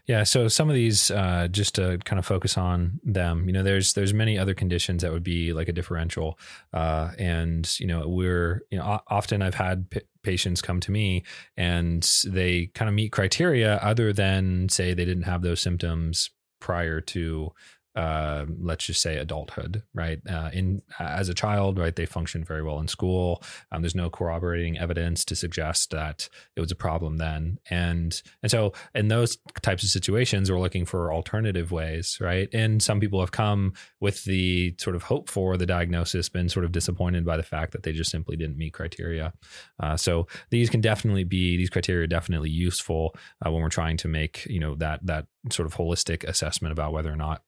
Yeah, 0.08 0.24
so 0.24 0.48
some 0.48 0.70
of 0.70 0.76
these, 0.76 1.12
uh, 1.12 1.48
just 1.52 1.76
to 1.76 2.00
kind 2.06 2.18
of 2.18 2.26
focus 2.26 2.58
on 2.58 3.00
them, 3.04 3.46
you 3.46 3.54
know, 3.54 3.62
there's 3.62 3.94
there's 3.94 4.14
many 4.14 4.38
other 4.38 4.54
conditions 4.54 5.04
that 5.04 5.12
would 5.12 5.24
be 5.24 5.54
like 5.54 5.68
a 5.68 5.74
differential, 5.74 6.40
uh, 6.74 7.12
and 7.20 7.80
you 7.80 7.86
know, 7.86 8.08
we're 8.08 8.64
you 8.72 8.78
know, 8.78 9.02
often 9.08 9.42
I've 9.42 9.56
had 9.56 9.90
p- 9.90 10.02
patients 10.24 10.62
come 10.62 10.80
to 10.82 10.92
me 10.92 11.24
and 11.58 12.10
they 12.26 12.68
kind 12.74 12.88
of 12.90 12.96
meet 12.96 13.12
criteria 13.12 13.76
other 13.78 14.14
than 14.14 14.70
say 14.70 14.94
they 14.94 15.06
didn't 15.06 15.24
have 15.24 15.42
those 15.42 15.60
symptoms 15.60 16.32
prior 16.60 17.02
to 17.02 17.52
uh, 17.96 18.46
let's 18.62 18.86
just 18.86 19.02
say 19.02 19.18
adulthood, 19.18 19.84
right? 19.94 20.20
Uh, 20.30 20.50
in 20.54 20.82
as 21.00 21.30
a 21.30 21.34
child, 21.34 21.80
right, 21.80 21.96
they 21.96 22.06
function 22.06 22.44
very 22.44 22.62
well 22.64 22.80
in 22.80 22.88
school. 22.88 23.44
Um, 23.72 23.82
there's 23.82 23.96
no 23.96 24.10
corroborating 24.10 24.78
evidence 24.78 25.26
to 25.26 25.36
suggest 25.36 25.92
that 25.92 26.30
it 26.56 26.60
was 26.62 26.72
a 26.72 26.76
problem 26.76 27.18
then, 27.18 27.60
and 27.70 28.22
and 28.44 28.52
so 28.52 28.74
in 28.94 29.08
those 29.08 29.38
types 29.62 29.84
of 29.84 29.90
situations, 29.90 30.52
we're 30.52 30.60
looking 30.60 30.86
for 30.86 31.12
alternative 31.12 31.72
ways, 31.72 32.18
right? 32.22 32.48
And 32.54 32.82
some 32.82 33.00
people 33.00 33.20
have 33.20 33.32
come 33.32 33.74
with 34.00 34.24
the 34.24 34.76
sort 34.80 34.96
of 34.96 35.04
hope 35.04 35.30
for 35.30 35.58
the 35.58 35.66
diagnosis, 35.66 36.30
been 36.30 36.50
sort 36.50 36.66
of 36.66 36.72
disappointed 36.72 37.26
by 37.26 37.38
the 37.38 37.44
fact 37.44 37.72
that 37.72 37.84
they 37.84 37.92
just 37.92 38.12
simply 38.12 38.36
didn't 38.36 38.58
meet 38.58 38.74
criteria. 38.74 39.34
Uh, 39.80 39.98
so 39.98 40.28
these 40.52 40.70
can 40.70 40.82
definitely 40.82 41.24
be 41.24 41.58
these 41.58 41.70
criteria 41.70 42.04
are 42.04 42.08
definitely 42.08 42.50
useful 42.50 43.16
uh, 43.46 43.52
when 43.52 43.62
we're 43.62 43.70
trying 43.70 43.98
to 43.98 44.08
make 44.08 44.46
you 44.46 44.60
know 44.60 44.76
that 44.76 45.06
that 45.06 45.26
sort 45.52 45.66
of 45.66 45.76
holistic 45.76 46.24
assessment 46.24 46.72
about 46.72 46.94
whether 46.94 47.12
or 47.12 47.16
not 47.16 47.42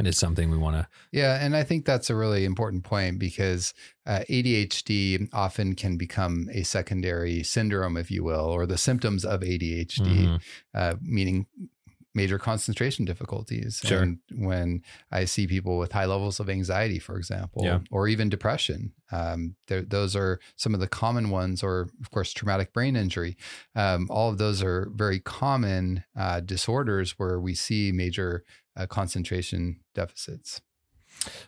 and 0.00 0.08
it's 0.08 0.18
something 0.18 0.50
we 0.50 0.56
want 0.56 0.74
to 0.74 0.88
yeah 1.12 1.44
and 1.44 1.54
i 1.54 1.62
think 1.62 1.84
that's 1.84 2.08
a 2.08 2.14
really 2.14 2.46
important 2.46 2.82
point 2.84 3.18
because 3.18 3.74
uh, 4.06 4.20
adhd 4.30 5.28
often 5.34 5.74
can 5.74 5.98
become 5.98 6.48
a 6.54 6.62
secondary 6.62 7.42
syndrome 7.42 7.98
if 7.98 8.10
you 8.10 8.24
will 8.24 8.46
or 8.46 8.64
the 8.64 8.78
symptoms 8.78 9.26
of 9.26 9.42
adhd 9.42 10.00
mm-hmm. 10.00 10.36
uh, 10.74 10.94
meaning 11.02 11.46
major 12.14 12.38
concentration 12.38 13.04
difficulties. 13.04 13.80
Sure. 13.84 14.02
And 14.02 14.18
when 14.34 14.82
I 15.12 15.24
see 15.24 15.46
people 15.46 15.78
with 15.78 15.92
high 15.92 16.06
levels 16.06 16.40
of 16.40 16.50
anxiety, 16.50 16.98
for 16.98 17.16
example, 17.16 17.62
yeah. 17.64 17.80
or 17.90 18.08
even 18.08 18.28
depression, 18.28 18.92
um, 19.12 19.54
those 19.66 20.16
are 20.16 20.40
some 20.56 20.74
of 20.74 20.80
the 20.80 20.88
common 20.88 21.30
ones, 21.30 21.62
or 21.62 21.88
of 22.00 22.10
course, 22.10 22.32
traumatic 22.32 22.72
brain 22.72 22.96
injury. 22.96 23.36
Um, 23.76 24.08
all 24.10 24.28
of 24.28 24.38
those 24.38 24.62
are 24.62 24.90
very 24.94 25.20
common 25.20 26.04
uh, 26.18 26.40
disorders 26.40 27.12
where 27.12 27.40
we 27.40 27.54
see 27.54 27.92
major 27.92 28.44
uh, 28.76 28.86
concentration 28.86 29.80
deficits. 29.94 30.60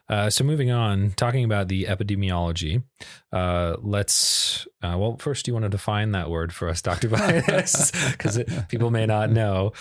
Uh, 0.09 0.29
so 0.29 0.45
moving 0.45 0.71
on, 0.71 1.13
talking 1.13 1.45
about 1.45 1.69
the 1.69 1.85
epidemiology, 1.85 2.83
uh, 3.33 3.77
let's. 3.81 4.67
Uh, 4.83 4.97
well, 4.99 5.17
first, 5.17 5.45
do 5.45 5.51
you 5.51 5.55
want 5.55 5.63
to 5.63 5.69
define 5.69 6.11
that 6.13 6.29
word 6.29 6.53
for 6.53 6.69
us, 6.69 6.83
Doctor 6.83 7.09
Binus, 7.09 7.93
because 8.13 8.43
people 8.69 8.91
may 8.91 9.07
not 9.07 9.31
know. 9.31 9.73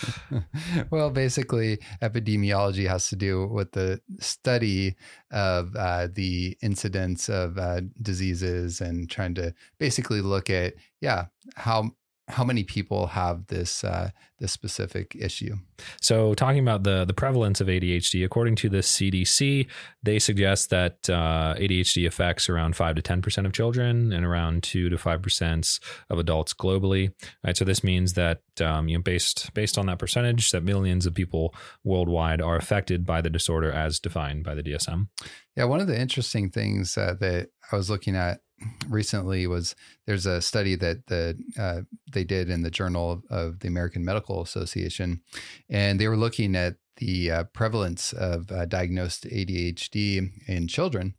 well, 0.90 1.10
basically, 1.10 1.78
epidemiology 2.00 2.88
has 2.88 3.08
to 3.08 3.16
do 3.16 3.46
with 3.46 3.72
the 3.72 4.00
study 4.20 4.94
of 5.30 5.74
uh, 5.76 6.08
the 6.10 6.56
incidence 6.62 7.28
of 7.28 7.58
uh, 7.58 7.82
diseases 8.00 8.80
and 8.80 9.10
trying 9.10 9.34
to 9.34 9.52
basically 9.78 10.20
look 10.20 10.48
at, 10.48 10.74
yeah, 11.00 11.26
how 11.56 11.90
how 12.28 12.44
many 12.44 12.62
people 12.62 13.08
have 13.08 13.46
this 13.48 13.82
uh, 13.84 14.10
this 14.38 14.52
specific 14.52 15.16
issue. 15.18 15.56
So, 16.00 16.34
talking 16.34 16.60
about 16.60 16.84
the 16.84 17.04
the 17.04 17.14
prevalence 17.14 17.60
of 17.60 17.66
ADHD, 17.66 18.24
according 18.24 18.56
to 18.56 18.68
the 18.68 18.78
CDC, 18.78 19.66
they 20.02 20.18
suggest 20.18 20.70
that 20.70 21.08
uh, 21.10 21.54
ADHD 21.58 22.06
affects 22.06 22.48
around 22.48 22.76
five 22.76 22.94
to 22.96 23.02
ten 23.02 23.22
percent 23.22 23.46
of 23.46 23.52
children 23.52 24.12
and 24.12 24.24
around 24.24 24.62
two 24.62 24.88
to 24.88 24.98
five 24.98 25.22
percent 25.22 25.80
of 26.10 26.18
adults 26.18 26.54
globally. 26.54 27.12
Right, 27.44 27.56
so 27.56 27.64
this 27.64 27.82
means 27.82 28.12
that 28.14 28.42
um, 28.60 28.88
you 28.88 28.98
know 28.98 29.02
based 29.02 29.52
based 29.54 29.76
on 29.76 29.86
that 29.86 29.98
percentage, 29.98 30.50
that 30.52 30.62
millions 30.62 31.06
of 31.06 31.14
people 31.14 31.54
worldwide 31.82 32.40
are 32.40 32.56
affected 32.56 33.04
by 33.04 33.20
the 33.20 33.30
disorder 33.30 33.70
as 33.70 33.98
defined 33.98 34.44
by 34.44 34.54
the 34.54 34.62
DSM. 34.62 35.08
Yeah, 35.56 35.64
one 35.64 35.80
of 35.80 35.86
the 35.86 36.00
interesting 36.00 36.50
things 36.50 36.96
uh, 36.96 37.14
that 37.20 37.48
I 37.70 37.76
was 37.76 37.90
looking 37.90 38.16
at 38.16 38.40
recently 38.88 39.46
was 39.46 39.74
there's 40.06 40.26
a 40.26 40.40
study 40.40 40.74
that 40.76 41.06
the 41.06 41.38
uh, 41.58 41.82
they 42.12 42.24
did 42.24 42.50
in 42.50 42.62
the 42.62 42.70
Journal 42.70 43.22
of 43.30 43.60
the 43.60 43.68
American 43.68 44.04
Medical 44.04 44.42
Association, 44.42 45.20
and 45.68 46.00
they 46.00 46.08
were 46.08 46.16
looking 46.16 46.56
at 46.56 46.76
the 46.96 47.30
uh, 47.30 47.44
prevalence 47.44 48.12
of 48.12 48.50
uh, 48.52 48.66
diagnosed 48.66 49.24
ADHD 49.24 50.30
in 50.46 50.68
children, 50.68 51.14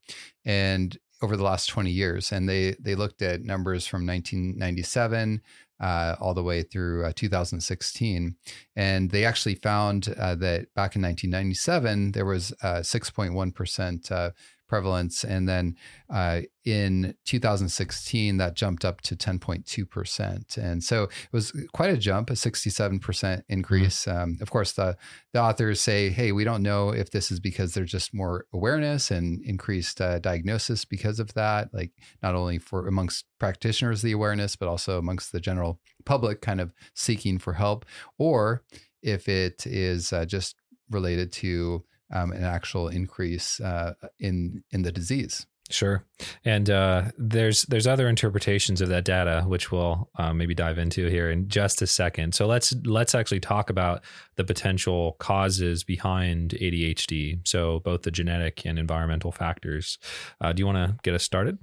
and 0.46 0.98
over 1.22 1.38
the 1.38 1.44
last 1.44 1.68
20 1.68 1.90
years, 1.90 2.32
and 2.32 2.50
they 2.50 2.76
they 2.80 2.96
looked 2.96 3.22
at 3.22 3.44
numbers 3.44 3.88
from 3.88 4.06
1997 4.06 5.42
uh, 5.84 6.16
all 6.20 6.34
the 6.34 6.44
way 6.44 6.64
through 6.64 7.06
uh, 7.06 7.12
2016. 7.14 8.36
And 8.76 9.12
they 9.12 9.26
actually 9.26 9.56
found 9.56 10.14
uh, 10.18 10.36
that 10.36 10.74
back 10.74 10.96
in 10.96 11.02
1997, 11.02 12.14
there 12.14 12.26
was 12.26 12.54
6.1% 12.64 14.12
uh, 14.12 14.32
prevalence. 14.68 15.24
And 15.24 15.48
then 15.48 15.76
uh, 16.10 16.42
in 16.66 17.16
2016, 17.26 18.38
that 18.38 18.56
jumped 18.56 18.86
up 18.86 19.02
to 19.02 19.16
10.2%. 19.16 20.58
And 20.58 20.84
so 20.84 21.04
it 21.04 21.10
was 21.32 21.52
quite 21.74 21.90
a 21.90 21.98
jump, 21.98 22.30
a 22.30 22.34
67% 22.34 23.44
increase. 23.50 24.06
Mm-hmm. 24.06 24.18
Um, 24.18 24.38
of 24.42 24.50
course, 24.50 24.74
the, 24.74 24.98
the 25.34 25.42
authors 25.42 25.82
say, 25.82 26.10
hey, 26.10 26.32
we 26.32 26.44
don't 26.44 26.64
know 26.64 26.90
if 26.90 27.12
this 27.12 27.32
is 27.32 27.40
because 27.40 27.74
there's 27.74 27.92
just 27.92 28.14
more 28.14 28.46
awareness 28.54 29.12
and 29.12 29.44
increased 29.46 30.02
uh, 30.02 30.20
diagnosis 30.20 30.86
because 30.86 31.20
of 31.20 31.34
that, 31.34 31.70
like 31.74 31.92
not 32.22 32.36
only 32.36 32.58
for 32.58 32.88
amongst 32.88 33.26
practitioners, 33.40 34.02
the 34.02 34.12
awareness, 34.12 34.56
but 34.56 34.68
also 34.68 34.98
amongst 34.98 35.32
the 35.32 35.40
general 35.40 35.80
public 36.06 36.42
kind 36.42 36.62
of 36.62 36.74
seeking 36.94 37.38
for 37.38 37.54
help, 37.54 37.86
or 38.18 38.64
if 39.02 39.28
it 39.28 39.68
is 39.68 40.14
uh, 40.14 40.26
just 40.26 40.56
related 40.90 41.32
to 41.32 41.84
um, 42.14 42.32
an 42.32 42.44
actual 42.44 42.88
increase 42.88 43.60
uh, 43.60 43.94
in 44.20 44.64
in 44.72 44.84
the 44.84 44.92
disease. 44.92 45.46
Sure, 45.70 46.06
and 46.44 46.70
uh, 46.70 47.06
there's 47.18 47.64
there's 47.64 47.88
other 47.88 48.10
interpretations 48.10 48.82
of 48.82 48.90
that 48.90 49.06
data, 49.06 49.44
which 49.48 49.72
we'll 49.72 50.10
uh, 50.18 50.34
maybe 50.34 50.54
dive 50.54 50.78
into 50.78 51.08
here 51.08 51.32
in 51.32 51.48
just 51.48 51.82
a 51.82 51.88
second. 51.88 52.36
So 52.36 52.46
let's 52.46 52.76
let's 52.84 53.16
actually 53.16 53.40
talk 53.40 53.70
about 53.70 54.04
the 54.36 54.44
potential 54.44 55.16
causes 55.20 55.84
behind 55.86 56.52
ADHD. 56.52 57.48
So 57.48 57.80
both 57.80 58.02
the 58.02 58.12
genetic 58.12 58.66
and 58.66 58.78
environmental 58.78 59.32
factors. 59.32 59.98
Uh, 60.42 60.52
do 60.52 60.62
you 60.62 60.66
want 60.66 60.78
to 60.78 60.98
get 61.02 61.16
us 61.16 61.24
started? 61.24 61.58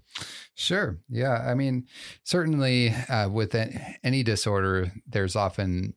Sure. 0.54 0.99
Yeah. 1.11 1.45
I 1.47 1.54
mean, 1.54 1.87
certainly 2.25 2.95
uh, 3.09 3.28
with 3.28 3.54
any 4.02 4.23
disorder, 4.23 4.92
there's 5.07 5.37
often 5.37 5.95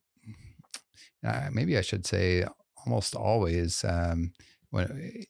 uh, 1.25 1.50
maybe 1.51 1.77
I 1.77 1.81
should 1.81 2.05
say 2.05 2.45
almost 2.86 3.16
always 3.16 3.84
um, 3.84 4.34
when 4.70 5.25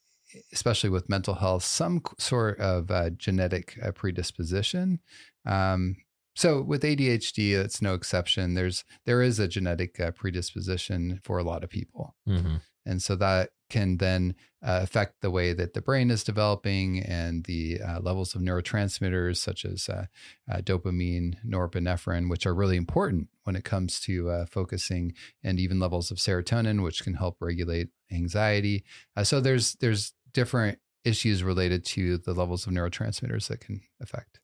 especially 0.52 0.90
with 0.90 1.10
mental 1.10 1.36
health, 1.36 1.64
some 1.64 2.02
sort 2.18 2.60
of 2.60 2.90
uh, 2.92 3.12
genetic 3.12 3.78
uh, 3.84 3.92
predisposition. 3.92 5.00
Um, 5.46 5.98
so 6.36 6.62
with 6.62 6.82
ADHD, 6.82 7.54
it's 7.54 7.82
no 7.82 7.94
exception. 7.94 8.56
There's 8.56 8.84
there 9.06 9.22
is 9.22 9.40
a 9.40 9.48
genetic 9.48 10.00
uh, 10.00 10.12
predisposition 10.12 11.20
for 11.24 11.38
a 11.38 11.44
lot 11.44 11.64
of 11.64 11.70
people, 11.70 12.16
mm-hmm. 12.28 12.56
And 12.86 13.02
so 13.02 13.16
that 13.16 13.50
can 13.70 13.98
then 13.98 14.36
uh, 14.62 14.80
affect 14.84 15.22
the 15.22 15.32
way 15.32 15.52
that 15.52 15.74
the 15.74 15.82
brain 15.82 16.12
is 16.12 16.24
developing 16.24 17.00
and 17.00 17.44
the 17.46 17.82
uh, 17.82 18.00
levels 18.00 18.36
of 18.36 18.42
neurotransmitters 18.42 19.38
such 19.38 19.66
as 19.66 19.90
uh, 19.90 20.06
uh 20.52 20.58
dopamine, 20.58 21.36
norepinephrine, 21.46 22.30
which 22.30 22.46
are 22.46 22.54
really 22.54 22.78
important 22.78 23.30
when 23.46 23.56
it 23.56 23.64
comes 23.64 24.00
to 24.00 24.30
uh, 24.30 24.46
focusing, 24.46 25.14
and 25.44 25.60
even 25.60 25.80
levels 25.80 26.12
of 26.12 26.18
serotonin, 26.18 26.84
which 26.84 27.04
can 27.04 27.16
help 27.16 27.38
regulate 27.40 27.90
anxiety. 28.12 28.84
Uh, 29.18 29.24
so 29.24 29.42
there's 29.42 29.74
there's 29.76 30.14
different 30.34 30.80
issues 31.04 31.44
related 31.44 31.84
to 31.84 32.18
the 32.20 32.34
levels 32.34 32.66
of 32.66 32.74
neurotransmitters 32.74 33.48
that 33.48 33.60
can 33.60 33.82
affect. 34.02 34.40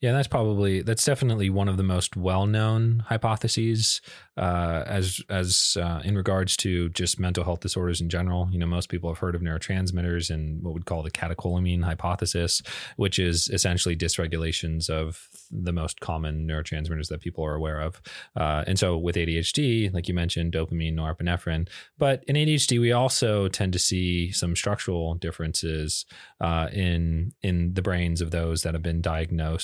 Yeah, 0.00 0.12
that's 0.12 0.28
probably 0.28 0.82
that's 0.82 1.04
definitely 1.04 1.50
one 1.50 1.68
of 1.68 1.76
the 1.76 1.82
most 1.82 2.16
well-known 2.16 3.04
hypotheses 3.06 4.00
uh, 4.36 4.84
as 4.86 5.20
as 5.28 5.76
uh, 5.80 6.00
in 6.04 6.16
regards 6.16 6.56
to 6.58 6.88
just 6.90 7.20
mental 7.20 7.44
health 7.44 7.60
disorders 7.60 8.00
in 8.00 8.08
general. 8.08 8.48
You 8.50 8.58
know, 8.58 8.66
most 8.66 8.88
people 8.88 9.10
have 9.10 9.18
heard 9.18 9.34
of 9.34 9.42
neurotransmitters 9.42 10.30
and 10.30 10.62
what 10.62 10.74
we'd 10.74 10.86
call 10.86 11.02
the 11.02 11.10
catecholamine 11.10 11.84
hypothesis, 11.84 12.62
which 12.96 13.18
is 13.18 13.48
essentially 13.48 13.96
dysregulations 13.96 14.88
of 14.88 15.28
the 15.50 15.72
most 15.72 16.00
common 16.00 16.46
neurotransmitters 16.48 17.08
that 17.08 17.20
people 17.20 17.44
are 17.44 17.54
aware 17.54 17.80
of. 17.80 18.00
Uh, 18.36 18.64
and 18.66 18.78
so 18.78 18.96
with 18.96 19.16
ADHD, 19.16 19.92
like 19.92 20.08
you 20.08 20.14
mentioned, 20.14 20.52
dopamine, 20.52 20.94
norepinephrine, 20.94 21.68
but 21.98 22.24
in 22.26 22.36
ADHD 22.36 22.80
we 22.80 22.92
also 22.92 23.48
tend 23.48 23.72
to 23.72 23.78
see 23.78 24.32
some 24.32 24.56
structural 24.56 25.14
differences 25.14 26.06
uh, 26.40 26.68
in 26.72 27.32
in 27.42 27.74
the 27.74 27.82
brains 27.82 28.20
of 28.20 28.30
those 28.30 28.62
that 28.62 28.74
have 28.74 28.82
been 28.82 29.02
diagnosed. 29.02 29.59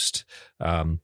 Um, 0.60 1.00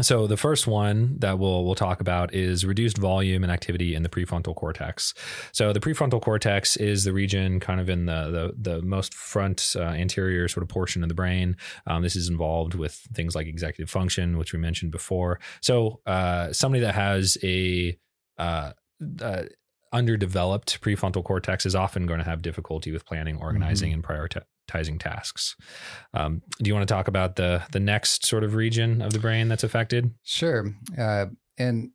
so 0.00 0.26
the 0.26 0.36
first 0.36 0.66
one 0.66 1.18
that 1.20 1.38
we'll 1.38 1.64
we'll 1.64 1.76
talk 1.76 2.00
about 2.00 2.34
is 2.34 2.64
reduced 2.64 2.98
volume 2.98 3.44
and 3.44 3.52
activity 3.52 3.94
in 3.94 4.02
the 4.02 4.08
prefrontal 4.08 4.54
cortex. 4.56 5.14
So 5.52 5.72
the 5.72 5.78
prefrontal 5.78 6.20
cortex 6.20 6.76
is 6.76 7.04
the 7.04 7.12
region 7.12 7.60
kind 7.60 7.80
of 7.80 7.88
in 7.88 8.06
the 8.06 8.52
the, 8.56 8.72
the 8.72 8.82
most 8.82 9.14
front 9.14 9.76
uh, 9.78 9.82
anterior 9.82 10.48
sort 10.48 10.62
of 10.62 10.68
portion 10.68 11.04
of 11.04 11.08
the 11.08 11.14
brain. 11.14 11.56
Um, 11.86 12.02
this 12.02 12.16
is 12.16 12.28
involved 12.28 12.74
with 12.74 12.94
things 13.14 13.36
like 13.36 13.46
executive 13.46 13.88
function, 13.88 14.36
which 14.36 14.52
we 14.52 14.58
mentioned 14.58 14.90
before. 14.90 15.38
So 15.60 16.00
uh, 16.06 16.52
somebody 16.52 16.80
that 16.80 16.94
has 16.94 17.38
a 17.44 17.96
uh, 18.38 18.72
uh 19.22 19.42
underdeveloped 19.92 20.80
prefrontal 20.80 21.22
cortex 21.22 21.64
is 21.64 21.76
often 21.76 22.04
going 22.04 22.18
to 22.18 22.24
have 22.24 22.42
difficulty 22.42 22.90
with 22.90 23.06
planning, 23.06 23.36
organizing, 23.36 23.92
mm-hmm. 23.92 24.12
and 24.12 24.30
priorita- 24.30 24.42
prioritizing 24.66 25.00
tasks. 25.00 25.56
Um, 26.12 26.42
do 26.58 26.68
you 26.68 26.74
want 26.74 26.86
to 26.86 26.92
talk 26.92 27.08
about 27.08 27.36
the 27.36 27.62
the 27.72 27.80
next 27.80 28.26
sort 28.26 28.44
of 28.44 28.54
region 28.54 29.02
of 29.02 29.12
the 29.12 29.18
brain 29.18 29.48
that's 29.48 29.64
affected? 29.64 30.12
Sure. 30.22 30.72
Uh, 30.98 31.26
and 31.58 31.90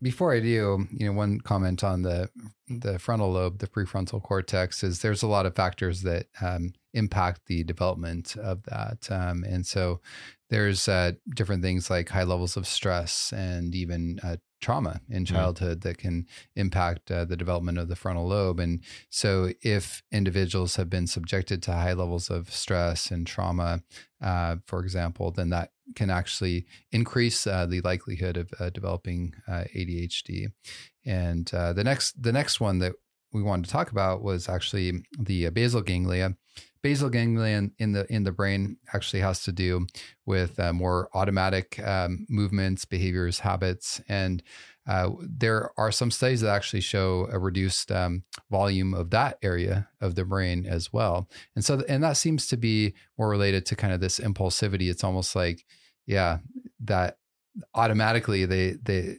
before 0.00 0.34
I 0.34 0.40
do, 0.40 0.86
you 0.90 1.06
know, 1.06 1.12
one 1.12 1.40
comment 1.40 1.84
on 1.84 2.02
the 2.02 2.28
the 2.68 2.98
frontal 2.98 3.32
lobe, 3.32 3.58
the 3.58 3.68
prefrontal 3.68 4.22
cortex, 4.22 4.82
is 4.82 5.00
there's 5.00 5.22
a 5.22 5.28
lot 5.28 5.46
of 5.46 5.54
factors 5.54 6.02
that 6.02 6.26
um, 6.40 6.72
impact 6.94 7.42
the 7.46 7.62
development 7.64 8.36
of 8.36 8.62
that, 8.64 9.08
um, 9.10 9.44
and 9.44 9.66
so 9.66 10.00
there's 10.50 10.88
uh, 10.88 11.12
different 11.34 11.62
things 11.62 11.88
like 11.88 12.08
high 12.08 12.24
levels 12.24 12.56
of 12.56 12.66
stress 12.66 13.32
and 13.32 13.74
even 13.74 14.18
uh, 14.22 14.36
trauma 14.62 15.00
in 15.08 15.24
mm-hmm. 15.24 15.34
childhood 15.34 15.80
mm. 15.80 15.82
that 15.82 15.98
can 15.98 16.26
impact 16.56 17.10
uh, 17.10 17.24
the 17.26 17.36
development 17.36 17.76
of 17.76 17.88
the 17.88 17.96
frontal 17.96 18.28
lobe. 18.28 18.60
And 18.60 18.80
so, 19.10 19.50
if 19.60 20.02
individuals 20.10 20.76
have 20.76 20.88
been 20.88 21.06
subjected 21.06 21.62
to 21.64 21.72
high 21.72 21.92
levels 21.92 22.30
of 22.30 22.50
stress 22.50 23.10
and 23.10 23.26
trauma, 23.26 23.82
uh, 24.22 24.56
for 24.66 24.80
example, 24.80 25.30
then 25.30 25.50
that 25.50 25.72
can 25.94 26.08
actually 26.08 26.64
increase 26.90 27.46
uh, 27.46 27.66
the 27.66 27.82
likelihood 27.82 28.36
of 28.36 28.50
uh, 28.58 28.70
developing 28.70 29.34
uh, 29.46 29.64
ADHD. 29.76 30.46
And 31.04 31.52
uh, 31.52 31.72
the 31.72 31.84
next, 31.84 32.22
the 32.22 32.32
next 32.32 32.60
one 32.60 32.78
that 32.78 32.94
we 33.32 33.42
wanted 33.42 33.64
to 33.64 33.70
talk 33.70 33.90
about 33.90 34.22
was 34.22 34.48
actually 34.48 35.04
the 35.18 35.48
basal 35.50 35.82
ganglia 35.82 36.36
basal 36.82 37.08
ganglia 37.10 37.70
in 37.78 37.92
the 37.92 38.12
in 38.12 38.24
the 38.24 38.32
brain 38.32 38.76
actually 38.92 39.20
has 39.20 39.42
to 39.44 39.52
do 39.52 39.86
with 40.26 40.58
uh, 40.58 40.72
more 40.72 41.08
automatic 41.14 41.78
um, 41.86 42.26
movements, 42.28 42.84
behaviors, 42.84 43.40
habits, 43.40 44.00
and 44.08 44.42
uh, 44.86 45.10
there 45.20 45.70
are 45.76 45.92
some 45.92 46.10
studies 46.10 46.40
that 46.40 46.52
actually 46.52 46.80
show 46.80 47.28
a 47.30 47.38
reduced 47.38 47.92
um, 47.92 48.24
volume 48.50 48.94
of 48.94 49.10
that 49.10 49.38
area 49.42 49.88
of 50.00 50.16
the 50.16 50.24
brain 50.24 50.66
as 50.66 50.92
well. 50.92 51.28
And 51.54 51.64
so, 51.64 51.82
and 51.88 52.02
that 52.02 52.16
seems 52.16 52.48
to 52.48 52.56
be 52.56 52.94
more 53.16 53.28
related 53.28 53.64
to 53.66 53.76
kind 53.76 53.92
of 53.92 54.00
this 54.00 54.18
impulsivity. 54.18 54.90
It's 54.90 55.04
almost 55.04 55.36
like, 55.36 55.64
yeah, 56.06 56.38
that 56.80 57.18
automatically 57.74 58.44
they 58.44 58.72
they 58.82 59.16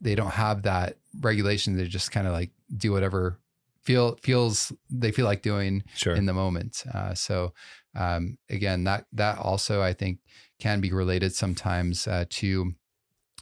they 0.00 0.14
don't 0.14 0.32
have 0.32 0.62
that 0.62 0.96
regulation. 1.20 1.76
They 1.76 1.86
just 1.86 2.12
kind 2.12 2.28
of 2.28 2.32
like 2.32 2.50
do 2.76 2.92
whatever 2.92 3.40
feel 3.84 4.16
feels 4.22 4.72
they 4.90 5.12
feel 5.12 5.26
like 5.26 5.42
doing 5.42 5.84
sure. 5.94 6.14
in 6.14 6.26
the 6.26 6.32
moment. 6.32 6.84
Uh, 6.92 7.14
so 7.14 7.52
um, 7.94 8.38
again, 8.50 8.84
that 8.84 9.06
that 9.12 9.38
also 9.38 9.82
I 9.82 9.92
think 9.92 10.18
can 10.58 10.80
be 10.80 10.92
related 10.92 11.34
sometimes 11.34 12.06
uh, 12.06 12.24
to 12.30 12.72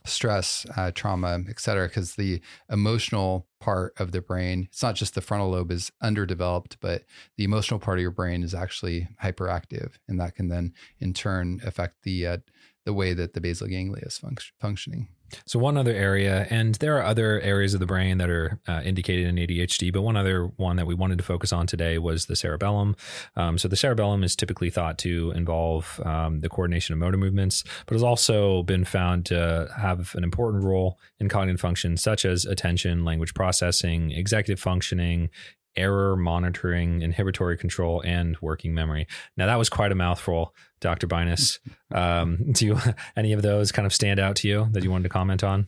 stress, 0.05 0.67
uh, 0.77 0.91
trauma, 0.93 1.41
et 1.49 1.61
cetera, 1.61 1.87
because 1.87 2.17
the 2.17 2.41
emotional 2.69 3.47
part 3.61 3.95
of 3.99 4.11
the 4.11 4.21
brain, 4.21 4.67
it's 4.69 4.83
not 4.83 4.97
just 4.97 5.15
the 5.15 5.21
frontal 5.21 5.51
lobe 5.51 5.71
is 5.71 5.93
underdeveloped, 6.03 6.77
but 6.81 7.05
the 7.37 7.45
emotional 7.45 7.79
part 7.79 7.99
of 7.99 8.03
your 8.03 8.11
brain 8.11 8.43
is 8.43 8.55
actually 8.55 9.09
hyperactive. 9.23 9.93
And 10.09 10.21
that 10.21 10.35
can 10.35 10.49
then 10.49 10.73
in 10.99 11.15
turn 11.15 11.61
affect 11.65 12.03
the, 12.03 12.27
uh, 12.27 12.37
the 12.85 12.93
way 12.93 13.15
that 13.15 13.35
the 13.35 13.41
basal 13.41 13.69
ganglia 13.69 14.05
is 14.05 14.21
functioning. 14.61 15.09
So 15.47 15.59
one 15.59 15.77
other 15.77 15.95
area, 15.95 16.47
and 16.51 16.75
there 16.77 16.97
are 16.99 17.03
other 17.03 17.41
areas 17.41 17.75
of 17.75 17.81
the 17.81 17.87
brain 17.87 18.19
that 18.19 18.29
are 18.29 18.61
uh, 18.69 18.83
indicated 18.85 19.27
in 19.27 19.37
ADHD, 19.37 19.93
but 19.93 20.03
one 20.03 20.17
other 20.17 20.47
one 20.57 20.77
that 20.77 20.87
we 20.87 20.95
wanted 20.95 21.19
to 21.19 21.25
focus 21.25 21.53
on 21.53 21.67
today 21.67 21.99
was 21.99 22.27
the 22.27 22.37
cerebellum. 22.37 22.97
Um, 23.37 23.59
so 23.59 23.69
the 23.69 23.77
cerebellum 23.77 24.25
is 24.25 24.37
typically 24.37 24.71
thought 24.71 24.99
to 24.99 25.33
involve 25.35 26.01
um, 26.05 26.41
the 26.41 26.49
coordination 26.49 26.93
of 26.93 26.99
motor 26.99 27.17
movements, 27.17 27.65
but 27.87 27.95
has 27.95 28.03
also 28.03 28.63
been 28.65 28.85
found 28.85 29.27
to 29.27 29.73
have 29.77 30.15
an 30.15 30.25
important 30.25 30.65
role 30.65 30.99
in 31.19 31.29
cognitive 31.29 31.61
functions 31.61 32.03
such 32.03 32.25
as 32.25 32.45
attention, 32.45 33.05
language 33.05 33.35
processing, 33.35 34.11
executive 34.11 34.61
functioning, 34.61 35.31
error 35.77 36.17
monitoring, 36.17 37.03
inhibitory 37.03 37.57
control, 37.57 38.03
and 38.05 38.37
working 38.41 38.75
memory. 38.75 39.07
Now 39.37 39.47
that 39.47 39.57
was 39.59 39.69
quite 39.69 39.93
a 39.93 39.95
mouthful, 39.95 40.55
Dr. 40.81 41.07
Binus. 41.07 41.59
Um, 41.95 42.53
do 42.53 42.65
you, 42.65 42.79
any 43.19 43.35
of 43.35 43.43
those 43.43 43.71
kind 43.71 43.85
of 43.85 43.93
stand 43.93 44.19
out 44.19 44.37
to 44.37 44.49
you 44.49 44.67
that 44.71 44.83
you 44.83 44.91
wanted 44.91 45.03
to 45.03 45.09
comment 45.11 45.45
on? 45.45 45.67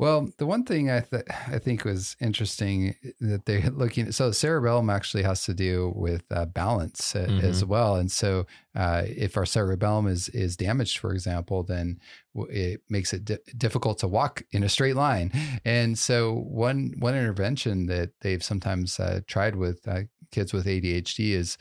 Well, 0.00 0.30
the 0.38 0.46
one 0.46 0.64
thing 0.64 0.90
I 0.90 1.00
th- 1.00 1.26
I 1.48 1.58
think 1.58 1.84
was 1.84 2.16
interesting 2.22 2.94
that 3.20 3.44
they're 3.44 3.68
looking 3.68 4.06
at, 4.06 4.14
so 4.14 4.32
cerebellum 4.32 4.88
actually 4.88 5.24
has 5.24 5.44
to 5.44 5.52
do 5.52 5.92
with 5.94 6.22
uh, 6.30 6.46
balance 6.46 7.14
uh, 7.14 7.26
mm-hmm. 7.28 7.44
as 7.44 7.66
well, 7.66 7.96
and 7.96 8.10
so 8.10 8.46
uh, 8.74 9.02
if 9.04 9.36
our 9.36 9.44
cerebellum 9.44 10.06
is 10.06 10.30
is 10.30 10.56
damaged, 10.56 10.96
for 10.96 11.12
example, 11.12 11.62
then 11.62 12.00
it 12.48 12.80
makes 12.88 13.12
it 13.12 13.26
di- 13.26 13.44
difficult 13.58 13.98
to 13.98 14.08
walk 14.08 14.42
in 14.52 14.62
a 14.62 14.70
straight 14.70 14.96
line. 14.96 15.32
And 15.66 15.98
so 15.98 16.32
one 16.32 16.94
one 16.98 17.14
intervention 17.14 17.84
that 17.86 18.12
they've 18.22 18.42
sometimes 18.42 18.98
uh, 18.98 19.20
tried 19.26 19.56
with 19.56 19.86
uh, 19.86 20.04
kids 20.32 20.54
with 20.54 20.64
ADHD 20.64 21.32
is 21.32 21.58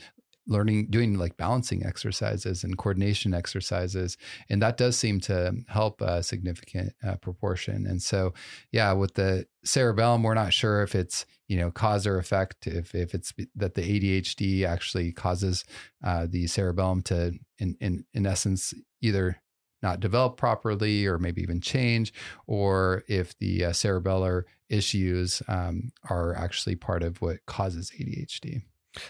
learning 0.49 0.88
doing 0.89 1.17
like 1.17 1.38
balancing 1.38 1.85
exercises 1.85 2.63
and 2.63 2.77
coordination 2.77 3.33
exercises 3.33 4.17
and 4.49 4.62
that 4.62 4.75
does 4.75 4.97
seem 4.97 5.19
to 5.19 5.53
help 5.67 6.01
a 6.01 6.21
significant 6.21 6.91
uh, 7.07 7.15
proportion 7.15 7.85
and 7.85 8.01
so 8.01 8.33
yeah 8.71 8.91
with 8.91 9.13
the 9.13 9.45
cerebellum 9.63 10.23
we're 10.23 10.33
not 10.33 10.51
sure 10.51 10.81
if 10.81 10.95
it's 10.95 11.25
you 11.47 11.57
know 11.57 11.71
cause 11.71 12.05
or 12.05 12.17
effect 12.17 12.67
if 12.67 12.93
if 12.93 13.13
it's 13.13 13.33
that 13.55 13.75
the 13.75 13.81
ADHD 13.81 14.65
actually 14.65 15.12
causes 15.12 15.63
uh, 16.03 16.25
the 16.29 16.47
cerebellum 16.47 17.01
to 17.03 17.33
in 17.59 17.77
in 17.79 18.05
in 18.13 18.25
essence 18.25 18.73
either 19.01 19.41
not 19.81 19.99
develop 19.99 20.38
properly 20.38 21.05
or 21.05 21.17
maybe 21.17 21.41
even 21.41 21.62
change, 21.62 22.13
or 22.47 23.03
if 23.07 23.38
the 23.39 23.65
uh, 23.65 23.69
cerebellar 23.69 24.43
issues 24.69 25.41
um, 25.47 25.91
are 26.09 26.35
actually 26.35 26.75
part 26.75 27.03
of 27.03 27.21
what 27.21 27.45
causes 27.45 27.91
ADHD. 27.99 28.62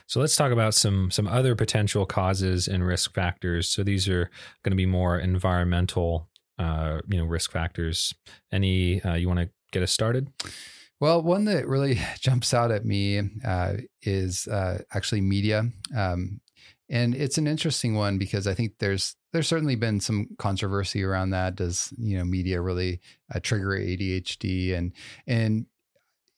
So 0.07 0.19
let's 0.19 0.35
talk 0.35 0.51
about 0.51 0.73
some 0.73 1.11
some 1.11 1.27
other 1.27 1.55
potential 1.55 2.05
causes 2.05 2.67
and 2.67 2.85
risk 2.85 3.13
factors. 3.13 3.69
So 3.69 3.83
these 3.83 4.07
are 4.09 4.29
going 4.63 4.71
to 4.71 4.77
be 4.77 4.85
more 4.85 5.17
environmental, 5.19 6.29
uh, 6.57 6.99
you 7.07 7.17
know, 7.17 7.25
risk 7.25 7.51
factors. 7.51 8.13
Any 8.51 9.01
uh, 9.01 9.15
you 9.15 9.27
want 9.27 9.39
to 9.39 9.49
get 9.71 9.83
us 9.83 9.91
started? 9.91 10.29
Well, 10.99 11.21
one 11.21 11.45
that 11.45 11.67
really 11.67 11.99
jumps 12.19 12.53
out 12.53 12.71
at 12.71 12.85
me 12.85 13.21
uh, 13.45 13.73
is 14.01 14.47
uh, 14.47 14.79
actually 14.93 15.21
media, 15.21 15.69
um, 15.95 16.41
and 16.89 17.15
it's 17.15 17.37
an 17.37 17.47
interesting 17.47 17.95
one 17.95 18.17
because 18.17 18.47
I 18.47 18.53
think 18.53 18.73
there's 18.79 19.15
there's 19.31 19.47
certainly 19.47 19.75
been 19.75 19.99
some 19.99 20.27
controversy 20.37 21.03
around 21.03 21.29
that. 21.29 21.55
Does 21.55 21.93
you 21.97 22.17
know 22.17 22.25
media 22.25 22.61
really 22.61 22.99
uh, 23.33 23.39
trigger 23.41 23.69
ADHD? 23.69 24.75
And 24.75 24.93
and 25.27 25.65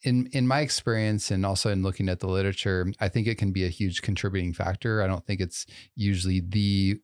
in 0.04 0.28
in 0.34 0.48
my 0.48 0.62
experience 0.62 1.32
and 1.32 1.46
also 1.46 1.70
in 1.70 1.84
looking 1.84 2.10
at 2.10 2.20
the 2.20 2.28
literature, 2.28 2.92
I 3.00 3.10
think 3.10 3.28
it 3.28 3.38
can 3.38 3.52
be 3.52 3.66
a 3.66 3.70
huge 3.70 4.02
contributing 4.02 4.54
factor. 4.54 5.02
I 5.02 5.08
don't 5.08 5.26
think 5.26 5.42
it's 5.42 5.66
usually 5.96 6.40
the 6.40 7.00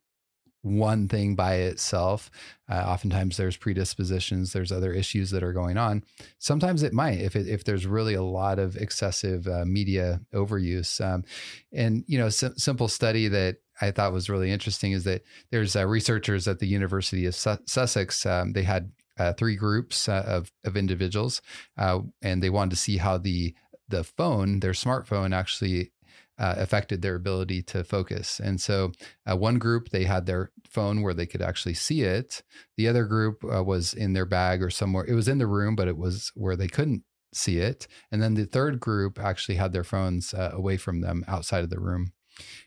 one 0.62 1.08
thing 1.08 1.36
by 1.36 1.54
itself. 1.54 2.30
Uh, 2.68 2.84
oftentimes 2.86 3.36
there's 3.36 3.56
predispositions, 3.56 4.52
there's 4.52 4.72
other 4.72 4.92
issues 4.92 5.30
that 5.30 5.42
are 5.42 5.52
going 5.52 5.78
on. 5.78 6.02
Sometimes 6.38 6.82
it 6.82 6.92
might 6.92 7.20
if 7.20 7.36
it, 7.36 7.46
if 7.46 7.64
there's 7.64 7.86
really 7.86 8.14
a 8.14 8.22
lot 8.22 8.58
of 8.58 8.76
excessive 8.76 9.46
uh, 9.46 9.64
media 9.64 10.20
overuse. 10.34 11.00
Um, 11.00 11.24
and 11.72 12.04
you 12.06 12.18
know, 12.18 12.28
sim- 12.28 12.58
simple 12.58 12.88
study 12.88 13.28
that 13.28 13.58
I 13.80 13.92
thought 13.92 14.12
was 14.12 14.28
really 14.28 14.50
interesting 14.50 14.92
is 14.92 15.04
that 15.04 15.22
there's 15.50 15.76
uh, 15.76 15.86
researchers 15.86 16.48
at 16.48 16.58
the 16.58 16.66
University 16.66 17.26
of 17.26 17.34
Su- 17.34 17.58
Sussex. 17.66 18.26
Um, 18.26 18.52
they 18.52 18.64
had 18.64 18.90
uh, 19.18 19.32
three 19.32 19.56
groups 19.56 20.08
uh, 20.08 20.24
of 20.26 20.52
of 20.64 20.76
individuals, 20.76 21.42
uh, 21.76 22.00
and 22.22 22.42
they 22.42 22.50
wanted 22.50 22.70
to 22.70 22.76
see 22.76 22.98
how 22.98 23.18
the 23.18 23.54
the 23.88 24.04
phone, 24.04 24.60
their 24.60 24.72
smartphone, 24.72 25.34
actually 25.34 25.92
uh, 26.38 26.54
affected 26.58 27.02
their 27.02 27.16
ability 27.16 27.62
to 27.62 27.82
focus. 27.82 28.40
And 28.40 28.60
so, 28.60 28.92
uh, 29.30 29.36
one 29.36 29.58
group 29.58 29.88
they 29.88 30.04
had 30.04 30.26
their 30.26 30.52
phone 30.68 31.02
where 31.02 31.14
they 31.14 31.26
could 31.26 31.42
actually 31.42 31.74
see 31.74 32.02
it. 32.02 32.42
The 32.76 32.88
other 32.88 33.04
group 33.04 33.42
uh, 33.44 33.64
was 33.64 33.92
in 33.94 34.12
their 34.12 34.26
bag 34.26 34.62
or 34.62 34.70
somewhere. 34.70 35.04
It 35.04 35.14
was 35.14 35.28
in 35.28 35.38
the 35.38 35.46
room, 35.46 35.74
but 35.74 35.88
it 35.88 35.96
was 35.96 36.30
where 36.34 36.56
they 36.56 36.68
couldn't 36.68 37.02
see 37.34 37.58
it. 37.58 37.88
And 38.10 38.22
then 38.22 38.34
the 38.34 38.46
third 38.46 38.80
group 38.80 39.18
actually 39.18 39.56
had 39.56 39.72
their 39.72 39.84
phones 39.84 40.32
uh, 40.32 40.50
away 40.52 40.76
from 40.76 41.00
them 41.00 41.24
outside 41.26 41.64
of 41.64 41.70
the 41.70 41.80
room. 41.80 42.12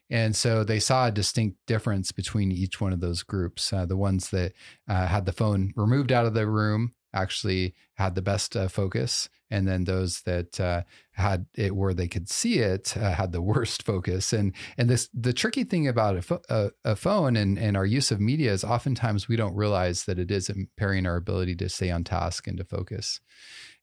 And 0.09 0.35
so 0.35 0.63
they 0.63 0.79
saw 0.79 1.07
a 1.07 1.11
distinct 1.11 1.57
difference 1.67 2.11
between 2.11 2.51
each 2.51 2.81
one 2.81 2.91
of 2.91 2.99
those 2.99 3.23
groups. 3.23 3.71
Uh, 3.71 3.85
the 3.85 3.97
ones 3.97 4.29
that 4.31 4.53
uh, 4.87 5.07
had 5.07 5.25
the 5.25 5.31
phone 5.31 5.71
removed 5.75 6.11
out 6.11 6.25
of 6.25 6.33
the 6.33 6.47
room 6.47 6.91
actually 7.13 7.75
had 7.95 8.15
the 8.15 8.21
best 8.21 8.55
uh, 8.55 8.67
focus. 8.67 9.29
And 9.49 9.67
then 9.67 9.83
those 9.83 10.21
that 10.21 10.59
uh, 10.59 10.83
had 11.13 11.45
it 11.55 11.75
where 11.75 11.93
they 11.93 12.07
could 12.07 12.29
see 12.29 12.59
it 12.59 12.95
uh, 12.95 13.11
had 13.11 13.31
the 13.31 13.41
worst 13.41 13.83
focus. 13.83 14.33
And 14.33 14.53
and 14.77 14.89
this 14.89 15.09
the 15.13 15.33
tricky 15.33 15.63
thing 15.63 15.87
about 15.87 16.17
a, 16.17 16.21
fo- 16.21 16.41
a, 16.49 16.71
a, 16.85 16.95
phone 16.95 17.35
and, 17.35 17.57
and 17.57 17.75
our 17.75 17.85
use 17.85 18.11
of 18.11 18.19
media 18.19 18.51
is 18.51 18.63
oftentimes 18.63 19.27
we 19.27 19.35
don't 19.35 19.55
realize 19.55 20.05
that 20.05 20.19
it 20.19 20.31
is 20.31 20.49
impairing 20.49 21.05
our 21.05 21.17
ability 21.17 21.55
to 21.55 21.69
stay 21.69 21.91
on 21.91 22.03
task 22.03 22.47
and 22.47 22.57
to 22.57 22.63
focus. 22.63 23.19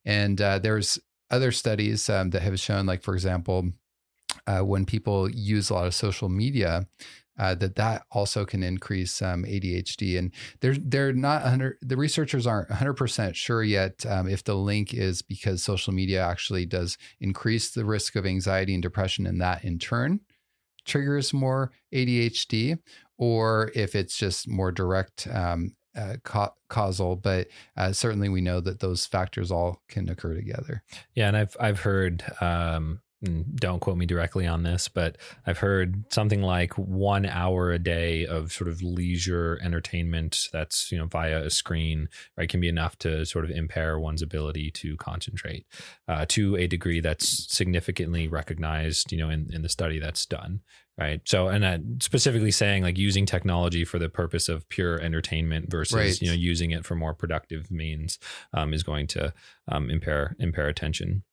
And 0.05 0.41
uh, 0.41 0.59
there's 0.59 0.99
other 1.31 1.51
studies 1.51 2.09
um, 2.09 2.31
that 2.31 2.41
have 2.41 2.59
shown, 2.59 2.85
like 2.85 3.03
for 3.03 3.13
example, 3.13 3.69
uh, 4.49 4.61
when 4.61 4.83
people 4.83 5.29
use 5.29 5.69
a 5.69 5.73
lot 5.75 5.85
of 5.85 5.93
social 5.93 6.27
media, 6.27 6.87
uh, 7.37 7.53
that 7.55 7.75
that 7.75 8.03
also 8.11 8.45
can 8.45 8.63
increase 8.63 9.21
um, 9.21 9.43
ADHD. 9.43 10.17
And 10.17 10.31
they're 10.59 10.75
they're 10.75 11.13
not 11.13 11.43
100. 11.43 11.77
The 11.81 11.95
researchers 11.95 12.47
aren't 12.47 12.69
100 12.69 12.93
percent 12.93 13.35
sure 13.35 13.63
yet 13.63 14.05
um, 14.07 14.27
if 14.27 14.43
the 14.43 14.55
link 14.55 14.93
is 14.93 15.21
because 15.21 15.63
social 15.63 15.93
media 15.93 16.25
actually 16.25 16.65
does 16.65 16.97
increase 17.19 17.71
the 17.71 17.85
risk 17.85 18.15
of 18.15 18.25
anxiety 18.25 18.73
and 18.73 18.81
depression, 18.83 19.27
and 19.27 19.39
that 19.39 19.63
in 19.63 19.77
turn 19.77 20.21
triggers 20.85 21.31
more 21.31 21.71
ADHD, 21.93 22.79
or 23.17 23.71
if 23.75 23.95
it's 23.95 24.17
just 24.17 24.47
more 24.47 24.71
direct. 24.71 25.27
Um, 25.31 25.75
uh, 25.95 26.15
ca- 26.23 26.53
causal, 26.69 27.15
but 27.15 27.47
uh, 27.75 27.91
certainly 27.91 28.29
we 28.29 28.41
know 28.41 28.61
that 28.61 28.79
those 28.79 29.07
factors 29.07 29.51
all 29.51 29.81
can 29.89 30.07
occur 30.07 30.35
together. 30.35 30.83
Yeah, 31.15 31.27
and 31.27 31.35
I've 31.35 31.57
I've 31.59 31.79
heard 31.79 32.23
um, 32.39 33.01
don't 33.21 33.81
quote 33.81 33.97
me 33.97 34.05
directly 34.05 34.47
on 34.47 34.63
this, 34.63 34.87
but 34.87 35.17
I've 35.45 35.57
heard 35.57 36.05
something 36.11 36.41
like 36.41 36.77
one 36.77 37.25
hour 37.25 37.71
a 37.71 37.79
day 37.79 38.25
of 38.25 38.53
sort 38.53 38.69
of 38.69 38.81
leisure 38.81 39.59
entertainment 39.61 40.47
that's, 40.53 40.89
you 40.89 40.97
know, 40.97 41.05
via 41.05 41.43
a 41.43 41.49
screen, 41.49 42.07
right, 42.37 42.47
can 42.47 42.61
be 42.61 42.69
enough 42.69 42.97
to 42.99 43.25
sort 43.25 43.43
of 43.43 43.51
impair 43.51 43.99
one's 43.99 44.21
ability 44.21 44.71
to 44.71 44.95
concentrate 44.97 45.65
uh, 46.07 46.25
to 46.29 46.55
a 46.55 46.67
degree 46.67 47.01
that's 47.01 47.53
significantly 47.53 48.29
recognized, 48.29 49.11
you 49.11 49.17
know, 49.17 49.29
in, 49.29 49.49
in 49.53 49.63
the 49.63 49.69
study 49.69 49.99
that's 49.99 50.25
done. 50.25 50.61
Right. 50.97 51.21
So, 51.23 51.47
and 51.47 51.63
uh, 51.63 51.77
specifically 52.01 52.51
saying 52.51 52.83
like 52.83 52.97
using 52.97 53.25
technology 53.25 53.85
for 53.85 53.99
the 53.99 54.09
purpose 54.09 54.49
of 54.49 54.67
pure 54.67 54.99
entertainment 54.99 55.71
versus, 55.71 55.95
right. 55.95 56.21
you 56.21 56.27
know, 56.27 56.33
using 56.33 56.71
it 56.71 56.85
for 56.85 56.93
more 56.93 57.13
productive 57.13 57.71
means 57.71 58.19
um, 58.53 58.73
is 58.73 58.83
going 58.83 59.07
to 59.07 59.33
um, 59.69 59.89
impair, 59.89 60.35
impair 60.39 60.67
attention 60.67 61.23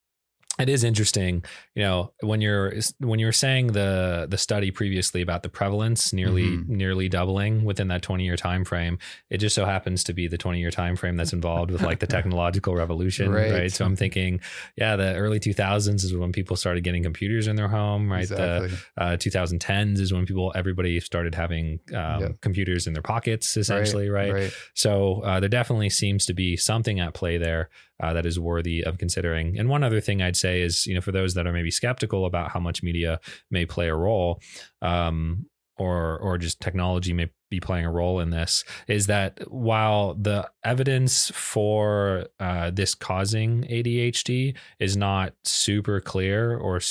it 0.59 0.69
is 0.69 0.83
interesting 0.83 1.43
you 1.75 1.83
know 1.83 2.11
when 2.21 2.41
you're 2.41 2.73
when 2.99 3.19
you 3.19 3.25
were 3.25 3.31
saying 3.31 3.67
the 3.67 4.27
the 4.29 4.37
study 4.37 4.71
previously 4.71 5.21
about 5.21 5.43
the 5.43 5.49
prevalence 5.49 6.11
nearly 6.13 6.45
mm-hmm. 6.45 6.75
nearly 6.75 7.07
doubling 7.07 7.63
within 7.63 7.87
that 7.87 8.01
20 8.01 8.23
year 8.23 8.35
time 8.35 8.65
frame 8.65 8.97
it 9.29 9.37
just 9.37 9.55
so 9.55 9.65
happens 9.65 10.03
to 10.03 10.13
be 10.13 10.27
the 10.27 10.37
20 10.37 10.59
year 10.59 10.71
time 10.71 10.95
frame 10.95 11.15
that's 11.15 11.33
involved 11.33 11.71
with 11.71 11.81
like 11.81 11.99
the 11.99 12.07
technological 12.17 12.75
revolution 12.75 13.31
right. 13.31 13.51
right. 13.51 13.71
so 13.71 13.85
i'm 13.85 13.95
thinking 13.95 14.39
yeah 14.75 14.95
the 14.95 15.15
early 15.15 15.39
2000s 15.39 16.03
is 16.03 16.15
when 16.15 16.31
people 16.31 16.55
started 16.55 16.83
getting 16.83 17.03
computers 17.03 17.47
in 17.47 17.55
their 17.55 17.67
home 17.67 18.11
right 18.11 18.21
exactly. 18.21 18.69
the 18.69 19.03
uh, 19.03 19.17
2010s 19.17 19.99
is 19.99 20.13
when 20.13 20.25
people 20.25 20.51
everybody 20.55 20.99
started 20.99 21.35
having 21.35 21.79
um, 21.93 22.21
yep. 22.21 22.41
computers 22.41 22.87
in 22.87 22.93
their 22.93 23.03
pockets 23.03 23.57
essentially 23.57 24.09
right, 24.09 24.33
right? 24.33 24.43
right. 24.43 24.53
so 24.73 25.21
uh, 25.21 25.39
there 25.39 25.49
definitely 25.49 25.89
seems 25.89 26.25
to 26.25 26.33
be 26.33 26.57
something 26.57 26.99
at 26.99 27.13
play 27.13 27.37
there 27.37 27.69
uh, 27.99 28.13
that 28.13 28.25
is 28.25 28.39
worthy 28.39 28.83
of 28.83 28.97
considering. 28.97 29.57
And 29.57 29.69
one 29.69 29.83
other 29.83 30.01
thing 30.01 30.21
I'd 30.21 30.35
say 30.35 30.61
is, 30.61 30.85
you 30.85 30.95
know, 30.95 31.01
for 31.01 31.11
those 31.11 31.33
that 31.33 31.47
are 31.47 31.53
maybe 31.53 31.71
skeptical 31.71 32.25
about 32.25 32.51
how 32.51 32.59
much 32.59 32.83
media 32.83 33.19
may 33.49 33.65
play 33.65 33.87
a 33.87 33.95
role, 33.95 34.41
um, 34.81 35.45
or 35.77 36.17
or 36.19 36.37
just 36.37 36.59
technology 36.59 37.13
may 37.13 37.29
be 37.49 37.59
playing 37.59 37.85
a 37.85 37.91
role 37.91 38.19
in 38.19 38.29
this, 38.29 38.63
is 38.87 39.07
that 39.07 39.39
while 39.49 40.15
the 40.15 40.49
evidence 40.63 41.31
for 41.33 42.25
uh, 42.39 42.71
this 42.71 42.93
causing 42.93 43.63
ADHD 43.63 44.55
is 44.79 44.97
not 44.97 45.33
super 45.43 46.01
clear, 46.01 46.57
or 46.57 46.81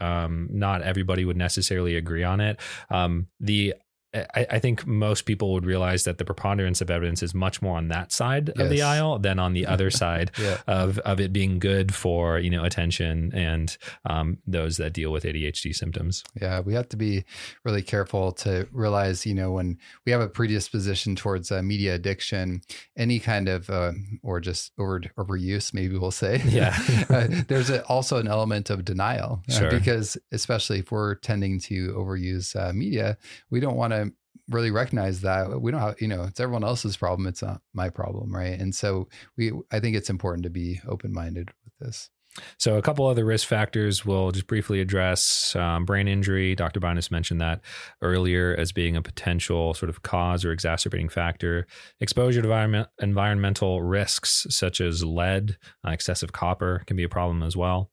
um, 0.00 0.48
not 0.50 0.82
everybody 0.82 1.24
would 1.24 1.36
necessarily 1.36 1.96
agree 1.96 2.24
on 2.24 2.40
it, 2.40 2.58
um, 2.88 3.26
the 3.40 3.74
I, 4.14 4.46
I, 4.50 4.58
think 4.58 4.86
most 4.86 5.22
people 5.22 5.52
would 5.52 5.66
realize 5.66 6.04
that 6.04 6.18
the 6.18 6.24
preponderance 6.24 6.80
of 6.80 6.90
evidence 6.90 7.22
is 7.22 7.34
much 7.34 7.60
more 7.60 7.76
on 7.76 7.88
that 7.88 8.12
side 8.12 8.52
yes. 8.54 8.64
of 8.64 8.70
the 8.70 8.82
aisle 8.82 9.18
than 9.18 9.38
on 9.38 9.52
the 9.52 9.66
other 9.66 9.90
side 9.90 10.30
yeah. 10.38 10.58
of, 10.66 10.98
of 11.00 11.20
it 11.20 11.32
being 11.32 11.58
good 11.58 11.94
for 11.94 12.38
you 12.38 12.50
know 12.50 12.64
attention 12.64 13.32
and 13.34 13.76
um, 14.04 14.38
those 14.46 14.76
that 14.78 14.92
deal 14.92 15.12
with 15.12 15.24
ADHD 15.24 15.74
symptoms. 15.74 16.24
Yeah, 16.40 16.60
we 16.60 16.74
have 16.74 16.88
to 16.90 16.96
be 16.96 17.24
really 17.64 17.82
careful 17.82 18.32
to 18.32 18.68
realize 18.72 19.26
you 19.26 19.34
know 19.34 19.52
when 19.52 19.78
we 20.04 20.12
have 20.12 20.20
a 20.20 20.28
predisposition 20.28 21.16
towards 21.16 21.50
uh, 21.50 21.62
media 21.62 21.94
addiction, 21.94 22.62
any 22.96 23.18
kind 23.18 23.48
of 23.48 23.68
uh, 23.68 23.92
or 24.22 24.40
just 24.40 24.72
over 24.78 25.00
overuse, 25.18 25.74
maybe 25.74 25.96
we'll 25.96 26.10
say. 26.10 26.42
Yeah, 26.56 26.78
uh, 27.10 27.26
there's 27.48 27.68
a, 27.68 27.84
also 27.84 28.16
an 28.16 28.28
element 28.28 28.70
of 28.70 28.84
denial 28.84 29.42
uh, 29.50 29.52
sure. 29.52 29.70
because 29.70 30.16
especially 30.32 30.78
if 30.78 30.90
we're 30.90 31.16
tending 31.16 31.60
to 31.60 31.92
overuse 31.92 32.56
uh, 32.56 32.72
media, 32.72 33.18
we 33.50 33.60
don't 33.60 33.76
want 33.76 33.92
to 33.92 34.05
really 34.48 34.70
recognize 34.70 35.22
that 35.22 35.60
we 35.60 35.70
don't 35.70 35.80
have, 35.80 36.00
you 36.00 36.08
know, 36.08 36.24
it's 36.24 36.40
everyone 36.40 36.64
else's 36.64 36.96
problem. 36.96 37.26
It's 37.26 37.42
not 37.42 37.60
my 37.74 37.90
problem. 37.90 38.34
Right. 38.34 38.58
And 38.58 38.74
so 38.74 39.08
we, 39.36 39.52
I 39.70 39.80
think 39.80 39.96
it's 39.96 40.10
important 40.10 40.44
to 40.44 40.50
be 40.50 40.80
open 40.86 41.12
minded 41.12 41.50
with 41.64 41.74
this. 41.80 42.10
So, 42.58 42.76
a 42.76 42.82
couple 42.82 43.06
other 43.06 43.24
risk 43.24 43.48
factors 43.48 44.04
we'll 44.04 44.30
just 44.30 44.46
briefly 44.46 44.80
address 44.80 45.54
um, 45.56 45.84
brain 45.84 46.08
injury. 46.08 46.54
Dr. 46.54 46.80
Binus 46.80 47.10
mentioned 47.10 47.40
that 47.40 47.60
earlier 48.02 48.54
as 48.58 48.72
being 48.72 48.96
a 48.96 49.02
potential 49.02 49.74
sort 49.74 49.90
of 49.90 50.02
cause 50.02 50.44
or 50.44 50.52
exacerbating 50.52 51.08
factor. 51.08 51.66
Exposure 52.00 52.42
to 52.42 52.48
environment, 52.48 52.88
environmental 53.00 53.82
risks 53.82 54.46
such 54.50 54.80
as 54.80 55.04
lead, 55.04 55.56
uh, 55.86 55.90
excessive 55.90 56.32
copper 56.32 56.82
can 56.86 56.96
be 56.96 57.04
a 57.04 57.08
problem 57.08 57.42
as 57.42 57.56
well. 57.56 57.90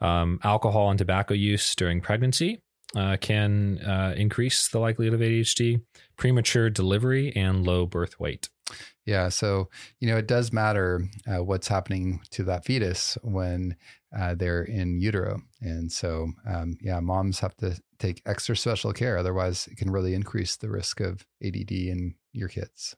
Um, 0.00 0.40
alcohol 0.42 0.90
and 0.90 0.98
tobacco 0.98 1.34
use 1.34 1.74
during 1.74 2.00
pregnancy 2.00 2.60
uh, 2.96 3.16
can 3.20 3.78
uh, 3.78 4.14
increase 4.16 4.68
the 4.68 4.78
likelihood 4.78 5.14
of 5.14 5.20
ADHD, 5.20 5.82
premature 6.16 6.70
delivery, 6.70 7.34
and 7.36 7.66
low 7.66 7.86
birth 7.86 8.18
weight. 8.20 8.48
Yeah, 9.06 9.28
so 9.28 9.68
you 10.00 10.08
know 10.08 10.16
it 10.16 10.26
does 10.26 10.52
matter 10.52 11.02
uh, 11.26 11.44
what's 11.44 11.68
happening 11.68 12.20
to 12.30 12.44
that 12.44 12.64
fetus 12.64 13.18
when 13.22 13.76
uh, 14.16 14.34
they're 14.34 14.62
in 14.62 15.00
utero, 15.00 15.42
and 15.60 15.92
so 15.92 16.28
um, 16.48 16.78
yeah, 16.80 17.00
moms 17.00 17.40
have 17.40 17.56
to 17.58 17.78
take 17.98 18.22
extra 18.24 18.56
special 18.56 18.92
care, 18.92 19.18
otherwise 19.18 19.66
it 19.70 19.76
can 19.76 19.90
really 19.90 20.14
increase 20.14 20.56
the 20.56 20.70
risk 20.70 21.00
of 21.00 21.26
ADD 21.44 21.70
in 21.72 22.14
your 22.32 22.48
kids. 22.48 22.96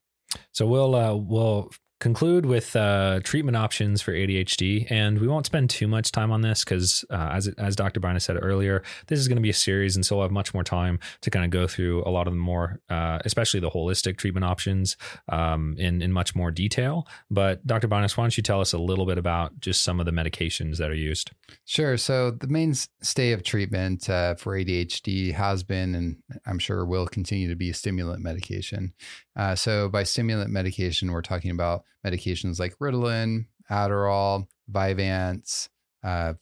So 0.52 0.66
we'll 0.66 0.94
uh, 0.94 1.14
we'll 1.14 1.70
conclude 1.98 2.44
with 2.44 2.76
uh, 2.76 3.20
treatment 3.24 3.56
options 3.56 4.02
for 4.02 4.12
ADHD. 4.12 4.86
And 4.90 5.18
we 5.18 5.26
won't 5.26 5.46
spend 5.46 5.70
too 5.70 5.88
much 5.88 6.12
time 6.12 6.30
on 6.30 6.42
this 6.42 6.62
because, 6.62 7.04
uh, 7.10 7.30
as, 7.32 7.48
as 7.58 7.74
Dr. 7.74 8.00
Binus 8.00 8.22
said 8.22 8.36
earlier, 8.40 8.82
this 9.06 9.18
is 9.18 9.28
going 9.28 9.36
to 9.36 9.42
be 9.42 9.50
a 9.50 9.54
series. 9.54 9.96
And 9.96 10.04
so 10.04 10.16
we'll 10.16 10.24
have 10.24 10.32
much 10.32 10.52
more 10.52 10.64
time 10.64 10.98
to 11.22 11.30
kind 11.30 11.44
of 11.44 11.50
go 11.50 11.66
through 11.66 12.02
a 12.04 12.10
lot 12.10 12.26
of 12.26 12.34
the 12.34 12.38
more, 12.38 12.80
uh, 12.90 13.18
especially 13.24 13.60
the 13.60 13.70
holistic 13.70 14.18
treatment 14.18 14.44
options 14.44 14.96
um, 15.30 15.74
in, 15.78 16.02
in 16.02 16.12
much 16.12 16.34
more 16.34 16.50
detail. 16.50 17.06
But 17.30 17.66
Dr. 17.66 17.88
Binus, 17.88 18.16
why 18.16 18.24
don't 18.24 18.36
you 18.36 18.42
tell 18.42 18.60
us 18.60 18.74
a 18.74 18.78
little 18.78 19.06
bit 19.06 19.16
about 19.16 19.58
just 19.60 19.82
some 19.82 19.98
of 19.98 20.06
the 20.06 20.12
medications 20.12 20.76
that 20.76 20.90
are 20.90 20.94
used? 20.94 21.30
Sure. 21.64 21.96
So 21.96 22.30
the 22.30 22.48
mainstay 22.48 23.32
of 23.32 23.42
treatment 23.42 24.10
uh, 24.10 24.34
for 24.34 24.54
ADHD 24.56 25.32
has 25.32 25.62
been, 25.62 25.94
and 25.94 26.16
I'm 26.44 26.58
sure 26.58 26.84
will 26.84 27.06
continue 27.06 27.48
to 27.48 27.56
be, 27.56 27.72
stimulant 27.72 28.22
medication. 28.22 28.92
Uh, 29.34 29.54
so 29.54 29.88
by 29.88 30.02
stimulant 30.02 30.50
medication, 30.50 31.12
we're 31.12 31.22
talking 31.22 31.50
about 31.50 31.84
medications 32.06 32.60
like 32.60 32.78
Ritalin, 32.78 33.46
Adderall, 33.70 34.46
Vyvanse, 34.70 35.68
uh, 36.04 36.34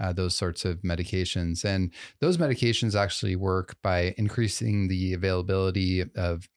uh, 0.00 0.12
those 0.12 0.36
sorts 0.36 0.64
of 0.64 0.82
medications. 0.82 1.64
And 1.64 1.92
those 2.20 2.36
medications 2.36 2.94
actually 2.94 3.36
work 3.36 3.76
by 3.82 4.14
increasing 4.18 4.88
the 4.88 5.14
availability 5.14 6.04
of 6.16 6.48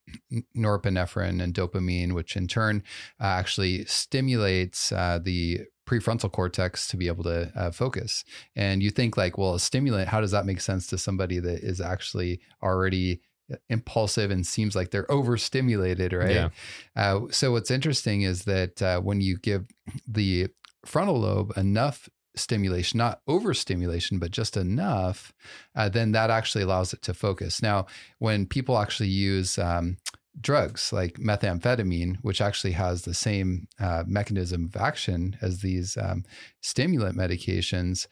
norepinephrine 0.58 1.42
and 1.42 1.54
dopamine, 1.54 2.14
which 2.14 2.36
in 2.36 2.48
turn 2.48 2.84
uh, 3.22 3.26
actually 3.26 3.86
stimulates 3.86 4.92
uh, 4.92 5.20
the 5.24 5.62
prefrontal 5.88 6.32
cortex 6.32 6.88
to 6.88 6.98
be 6.98 7.08
able 7.08 7.24
to 7.24 7.52
uh, 7.56 7.72
focus. 7.72 8.24
And 8.56 8.82
you 8.82 8.90
think 8.90 9.16
like, 9.16 9.38
well, 9.38 9.54
a 9.54 9.60
stimulant, 9.60 10.10
how 10.10 10.20
does 10.20 10.32
that 10.32 10.48
make 10.48 10.62
sense 10.62 10.88
to 10.88 10.98
somebody 10.98 11.40
that 11.40 11.64
is 11.64 11.80
actually 11.80 12.42
already 12.64 13.22
impulsive 13.70 14.32
and 14.32 14.46
seems 14.46 14.76
like 14.76 14.92
they're 14.92 15.12
overstimulated, 15.12 16.14
right? 16.14 16.36
Yeah. 16.36 16.50
Uh, 16.96 17.22
so 17.32 17.52
what's 17.52 17.72
interesting 17.72 18.24
is 18.24 18.44
that 18.46 18.82
uh, 18.82 19.00
when 19.02 19.22
you 19.22 19.38
give 19.38 19.66
the 20.08 20.48
frontal 20.86 21.20
lobe 21.20 21.54
enough 21.58 22.10
stimulation, 22.36 22.98
not 22.98 23.22
overstimulation, 23.28 24.20
but 24.20 24.32
just 24.32 24.58
enough, 24.58 25.34
uh, 25.76 25.90
then 25.90 26.12
that 26.12 26.30
actually 26.30 26.64
allows 26.64 26.94
it 26.94 27.02
to 27.04 27.14
focus. 27.14 27.62
Now, 27.62 27.86
when 28.20 28.46
people 28.46 28.78
actually 28.78 29.10
use 29.10 29.58
um, 29.58 29.98
drugs 30.40 30.92
like 30.92 31.14
methamphetamine, 31.14 32.18
which 32.22 32.42
actually 32.42 32.74
has 32.74 33.04
the 33.04 33.14
same 33.14 33.68
uh, 33.80 34.04
mechanism 34.06 34.66
of 34.66 34.82
action 34.82 35.38
as 35.42 35.62
these 35.62 35.98
um, 35.98 36.24
stimulant 36.62 37.18
medications, 37.18 38.08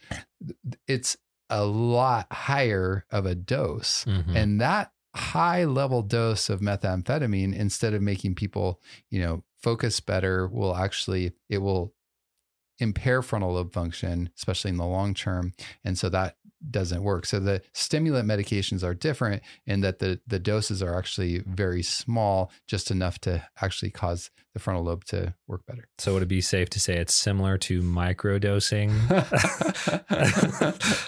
it's 0.88 1.18
a 1.50 1.66
lot 1.66 2.32
higher 2.32 3.06
of 3.12 3.26
a 3.26 3.36
dose. 3.36 4.06
Mm-hmm. 4.06 4.36
And 4.36 4.62
that 4.62 4.92
high 5.16 5.66
level 5.66 6.02
dose 6.02 6.50
of 6.50 6.60
methamphetamine, 6.60 7.56
instead 7.56 7.94
of 7.94 8.02
making 8.02 8.36
people, 8.36 8.82
you 9.10 9.22
know, 9.22 9.44
focus 9.62 10.00
better, 10.00 10.48
will 10.48 10.76
actually, 10.76 11.34
it 11.50 11.60
will 11.60 11.94
impair 12.80 13.22
frontal 13.22 13.54
lobe 13.54 13.74
function, 13.74 14.30
especially 14.36 14.70
in 14.70 14.78
the 14.78 14.86
long 14.86 15.14
term. 15.14 15.54
And 15.86 15.98
so 15.98 16.10
that 16.10 16.38
doesn't 16.70 17.04
work. 17.04 17.26
So 17.26 17.40
the 17.40 17.62
stimulant 17.74 18.28
medications 18.28 18.84
are 18.84 18.94
different 18.94 19.44
in 19.66 19.82
that 19.82 20.00
the, 20.00 20.20
the 20.28 20.40
doses 20.40 20.82
are 20.82 20.98
actually 20.98 21.40
very 21.40 21.84
small, 21.84 22.52
just 22.68 22.92
enough 22.92 23.20
to 23.20 23.44
actually 23.62 23.92
cause 23.92 24.32
the 24.54 24.60
frontal 24.60 24.84
lobe 24.84 25.04
to 25.06 25.34
work 25.48 25.66
better. 25.66 25.88
So 25.98 26.14
would 26.14 26.24
it 26.24 26.28
be 26.28 26.42
safe 26.42 26.70
to 26.72 26.80
say 26.80 26.98
it's 26.98 27.14
similar 27.14 27.58
to 27.60 27.82
microdosing 27.82 28.92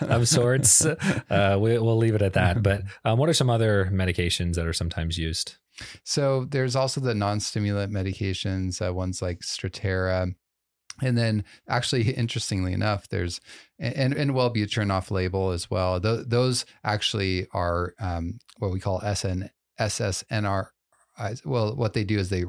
of 0.09 0.27
sorts? 0.27 0.85
Uh, 0.85 1.57
we, 1.59 1.77
will 1.77 1.97
leave 1.97 2.15
it 2.15 2.21
at 2.21 2.33
that. 2.33 2.63
But 2.63 2.81
um, 3.03 3.19
what 3.19 3.29
are 3.29 3.33
some 3.33 3.49
other 3.49 3.89
medications 3.91 4.55
that 4.55 4.65
are 4.65 4.73
sometimes 4.73 5.17
used? 5.17 5.55
So 6.03 6.45
there's 6.45 6.75
also 6.75 7.01
the 7.01 7.13
non-stimulant 7.13 7.91
medications, 7.91 8.85
uh, 8.85 8.93
ones 8.93 9.21
like 9.21 9.39
Strattera, 9.39 10.33
and 11.01 11.17
then, 11.17 11.43
actually, 11.67 12.09
interestingly 12.11 12.73
enough, 12.73 13.09
there's 13.09 13.41
and 13.79 14.13
and 14.13 14.31
Wellbutrin 14.31 14.91
off 14.91 15.11
label 15.11 15.51
as 15.51 15.69
well. 15.69 15.99
Th- 15.99 16.25
those 16.25 16.65
actually 16.83 17.47
are 17.53 17.93
um, 17.99 18.39
what 18.59 18.71
we 18.71 18.79
call 18.79 19.01
SN 19.01 19.49
SSNR. 19.79 20.67
Well, 21.43 21.75
what 21.75 21.93
they 21.93 22.03
do 22.03 22.19
is 22.19 22.29
they 22.29 22.45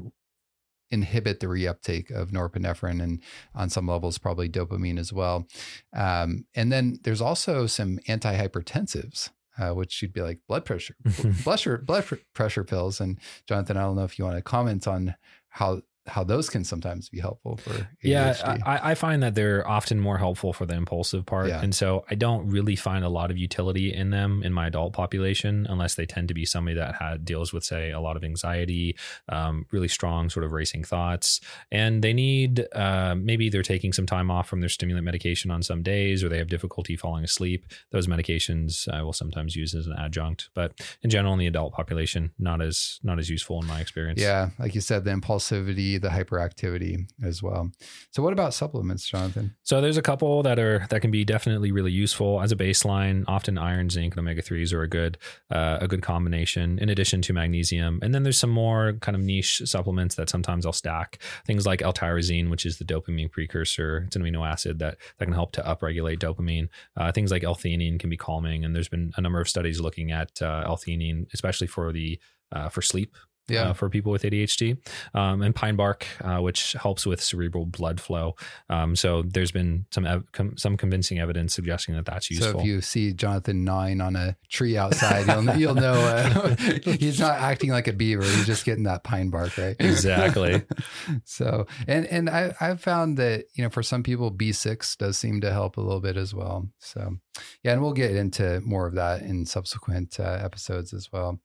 inhibit 0.91 1.41
the 1.41 1.47
reuptake 1.47 2.11
of 2.13 2.31
norepinephrine 2.31 3.03
and 3.03 3.21
on 3.55 3.69
some 3.69 3.89
levels 3.89 4.19
probably 4.19 4.49
dopamine 4.49 4.99
as 4.99 5.13
well. 5.13 5.47
Um, 5.95 6.47
and 6.55 6.71
then 6.71 6.99
there's 7.03 7.21
also 7.21 7.67
some 7.67 7.99
antihypertensives. 8.09 9.31
Uh, 9.59 9.73
which 9.73 9.91
should 9.91 10.13
be 10.13 10.21
like 10.21 10.39
blood 10.47 10.67
pressure, 10.67 10.95
blood 11.23 11.35
pressure, 11.43 11.79
blood 11.79 12.05
pressure 12.35 12.63
pills. 12.63 13.01
And 13.01 13.19
Jonathan, 13.49 13.79
I 13.79 13.85
don't 13.85 13.97
know 13.97 14.05
if 14.05 14.19
you 14.19 14.27
want 14.27 14.37
to 14.37 14.43
comment 14.43 14.87
on 14.87 15.15
how 15.49 15.81
how 16.07 16.25
those 16.25 16.49
can 16.49 16.65
sometimes 16.65 17.09
be 17.09 17.21
helpful 17.21 17.57
for 17.57 17.71
ADHD. 17.71 17.87
Yeah, 18.03 18.59
I, 18.65 18.91
I, 18.93 18.95
find 18.95 19.23
that 19.23 19.35
they're 19.35 19.67
often 19.67 20.01
more 20.01 20.19
helpful 20.19 20.53
for 20.53 20.67
the 20.67 20.75
impulsive 20.75 21.27
part. 21.27 21.49
Yeah. 21.49 21.61
And 21.61 21.75
so 21.75 22.05
I 22.11 22.15
don't 22.15 22.49
really 22.49 22.77
find 22.77 23.05
a 23.05 23.09
lot 23.09 23.31
of 23.31 23.39
utility 23.39 23.93
in 23.93 24.11
them 24.11 24.43
in 24.45 24.53
my 24.53 24.69
adult 24.69 24.93
population 24.93 25.67
unless 25.69 25.95
they 25.95 26.07
tend 26.07 26.29
to 26.29 26.35
be 26.35 26.45
somebody 26.45 26.77
that 26.77 26.95
had, 26.95 27.25
deals 27.25 27.53
with, 27.53 27.65
say, 27.65 27.91
a 27.91 28.01
lot 28.01 28.17
of 28.17 28.25
anxiety, 28.25 28.97
um, 29.29 29.67
really 29.71 29.89
strong 29.89 30.31
sort 30.31 30.45
of 30.45 30.53
racing 30.53 30.85
thoughts. 30.85 31.41
And 31.71 32.03
they 32.03 32.13
need 32.13 32.67
uh, 32.73 33.15
maybe 33.17 33.49
they're 33.49 33.63
taking 33.63 33.93
some 33.93 34.07
time 34.07 34.31
off 34.31 34.49
from 34.49 34.61
their 34.61 34.69
stimulant 34.69 35.05
medication 35.05 35.51
on 35.51 35.63
some 35.63 35.83
days 35.83 36.23
or 36.23 36.29
they 36.29 36.39
have 36.39 36.49
difficulty 36.49 36.97
falling 36.97 37.25
asleep. 37.25 37.67
Those 37.91 38.07
medications 38.07 38.89
I 38.93 39.03
will 39.03 39.13
sometimes 39.13 39.57
use 39.57 39.75
as 39.75 39.87
an 39.87 39.95
adjunct. 39.99 40.51
But 40.55 40.81
in 41.03 41.11
general, 41.11 41.33
in 41.35 41.39
the 41.39 41.47
adult 41.47 41.73
population, 41.73 42.33
not 42.39 42.63
as 42.63 43.01
not 43.03 43.19
as 43.19 43.29
useful 43.29 43.61
in 43.61 43.67
my 43.67 43.81
experience. 43.81 44.21
Yeah. 44.21 44.51
Like 44.59 44.75
you 44.75 44.81
said, 44.81 45.05
the 45.05 45.11
impulsivity 45.11 45.96
the 45.99 46.09
hyperactivity 46.09 47.09
as 47.23 47.43
well. 47.43 47.71
So 48.11 48.23
what 48.23 48.33
about 48.33 48.55
supplements, 48.55 49.07
Jonathan? 49.07 49.55
So 49.63 49.81
there's 49.81 49.97
a 49.97 50.03
couple 50.03 50.43
that 50.43 50.59
are 50.59 50.87
that 50.91 51.01
can 51.01 51.11
be 51.11 51.25
definitely 51.25 51.73
really 51.73 51.93
useful 51.93 52.41
as 52.43 52.53
a 52.53 52.57
baseline. 52.57 53.25
Often 53.27 53.59
iron, 53.59 53.91
zinc, 53.91 54.15
and 54.15 54.21
omega 54.21 54.43
threes 54.43 54.73
are 54.73 54.83
a 54.83 54.89
good 54.89 55.19
uh, 55.51 55.79
a 55.81 55.89
good 55.89 56.03
combination 56.03 56.79
in 56.79 56.89
addition 56.89 57.23
to 57.23 57.33
magnesium. 57.33 57.99
And 58.03 58.15
then 58.15 58.23
there's 58.23 58.39
some 58.39 58.51
more 58.51 58.95
kind 59.01 59.17
of 59.17 59.23
niche 59.23 59.63
supplements 59.65 60.15
that 60.17 60.29
sometimes 60.29 60.67
I'll 60.67 60.73
stack. 60.73 61.19
Things 61.47 61.67
like 61.67 61.83
L-tyrosine, 61.83 62.51
which 62.51 62.67
is 62.67 62.79
the 62.79 62.85
dopamine 62.85 63.31
precursor. 63.31 64.05
It's 64.07 64.17
an 64.17 64.23
amino 64.23 64.47
acid 64.47 64.79
that 64.79 64.99
that 65.19 65.25
can 65.25 65.35
help 65.35 65.53
to 65.53 65.63
upregulate 65.63 66.19
dopamine. 66.19 66.69
Uh, 66.97 67.13
things 67.13 67.31
like 67.31 67.45
L-theanine 67.45 67.99
can 67.99 68.11
be 68.11 68.17
calming, 68.17 68.65
and 68.65 68.75
there's 68.75 68.89
been 68.89 69.13
a 69.17 69.21
number 69.21 69.41
of 69.41 69.49
studies 69.49 69.81
looking 69.81 70.13
at 70.13 70.41
uh, 70.43 70.65
L-theanine, 70.67 71.27
especially 71.33 71.67
for 71.67 71.93
the 71.93 72.19
uh, 72.53 72.69
for 72.69 72.83
sleep 72.83 73.15
yeah. 73.49 73.71
Uh, 73.71 73.73
for 73.73 73.89
people 73.89 74.11
with 74.13 74.23
ADHD, 74.23 74.77
um, 75.15 75.43
and 75.43 75.55
pine 75.55 75.77
bark, 75.77 76.07
uh, 76.23 76.39
which 76.39 76.73
helps 76.73 77.07
with 77.07 77.23
cerebral 77.23 77.65
blood 77.65 78.01
flow. 78.01 78.35
Um, 78.69 78.97
so 78.97 79.23
there's 79.23 79.53
been 79.53 79.87
some 79.91 80.07
ev- 80.07 80.25
com- 80.33 80.57
some 80.57 80.77
convincing 80.77 81.19
evidence 81.19 81.55
suggesting 81.55 81.95
that 81.95 82.07
that's 82.07 82.31
useful. 82.31 82.53
So 82.53 82.59
if 82.61 82.67
you 82.67 82.81
see 82.81 83.13
Jonathan 83.13 83.65
gnawing 83.65 84.01
on 84.01 84.17
a 84.17 84.37
tree 84.49 84.77
outside, 84.77 85.27
you'll 85.27 85.57
you'll 85.57 85.75
know 85.75 85.95
uh, 85.95 86.57
he's 86.85 87.21
not 87.21 87.39
acting 87.39 87.71
like 87.71 87.87
a 87.87 87.93
beaver. 87.93 88.25
He's 88.25 88.47
just 88.47 88.65
getting 88.65 88.85
that 88.85 89.05
pine 89.05 89.31
bark, 89.31 89.57
right? 89.57 89.77
Exactly. 89.79 90.63
so 91.25 91.67
and 91.87 92.07
and 92.07 92.29
I 92.29 92.55
I've 92.61 92.81
found 92.81 93.17
that 93.19 93.45
you 93.55 93.63
know 93.63 93.71
for 93.71 93.83
some 93.83 94.03
people 94.03 94.33
B6 94.33 94.97
does 94.99 95.19
seem 95.19 95.41
to 95.41 95.53
help 95.53 95.77
a 95.77 95.81
little 95.81 96.01
bit 96.01 96.17
as 96.17 96.35
well. 96.35 96.69
So 96.79 97.19
yeah, 97.63 97.73
and 97.73 97.83
we'll 97.83 97.93
get 97.93 98.15
into 98.15 98.61
more 98.63 98.87
of 98.87 98.95
that 98.95 99.23
in 99.23 99.47
subsequent 99.47 100.19
uh, 100.21 100.39
episodes 100.43 100.93
as 100.93 101.11
well. 101.13 101.41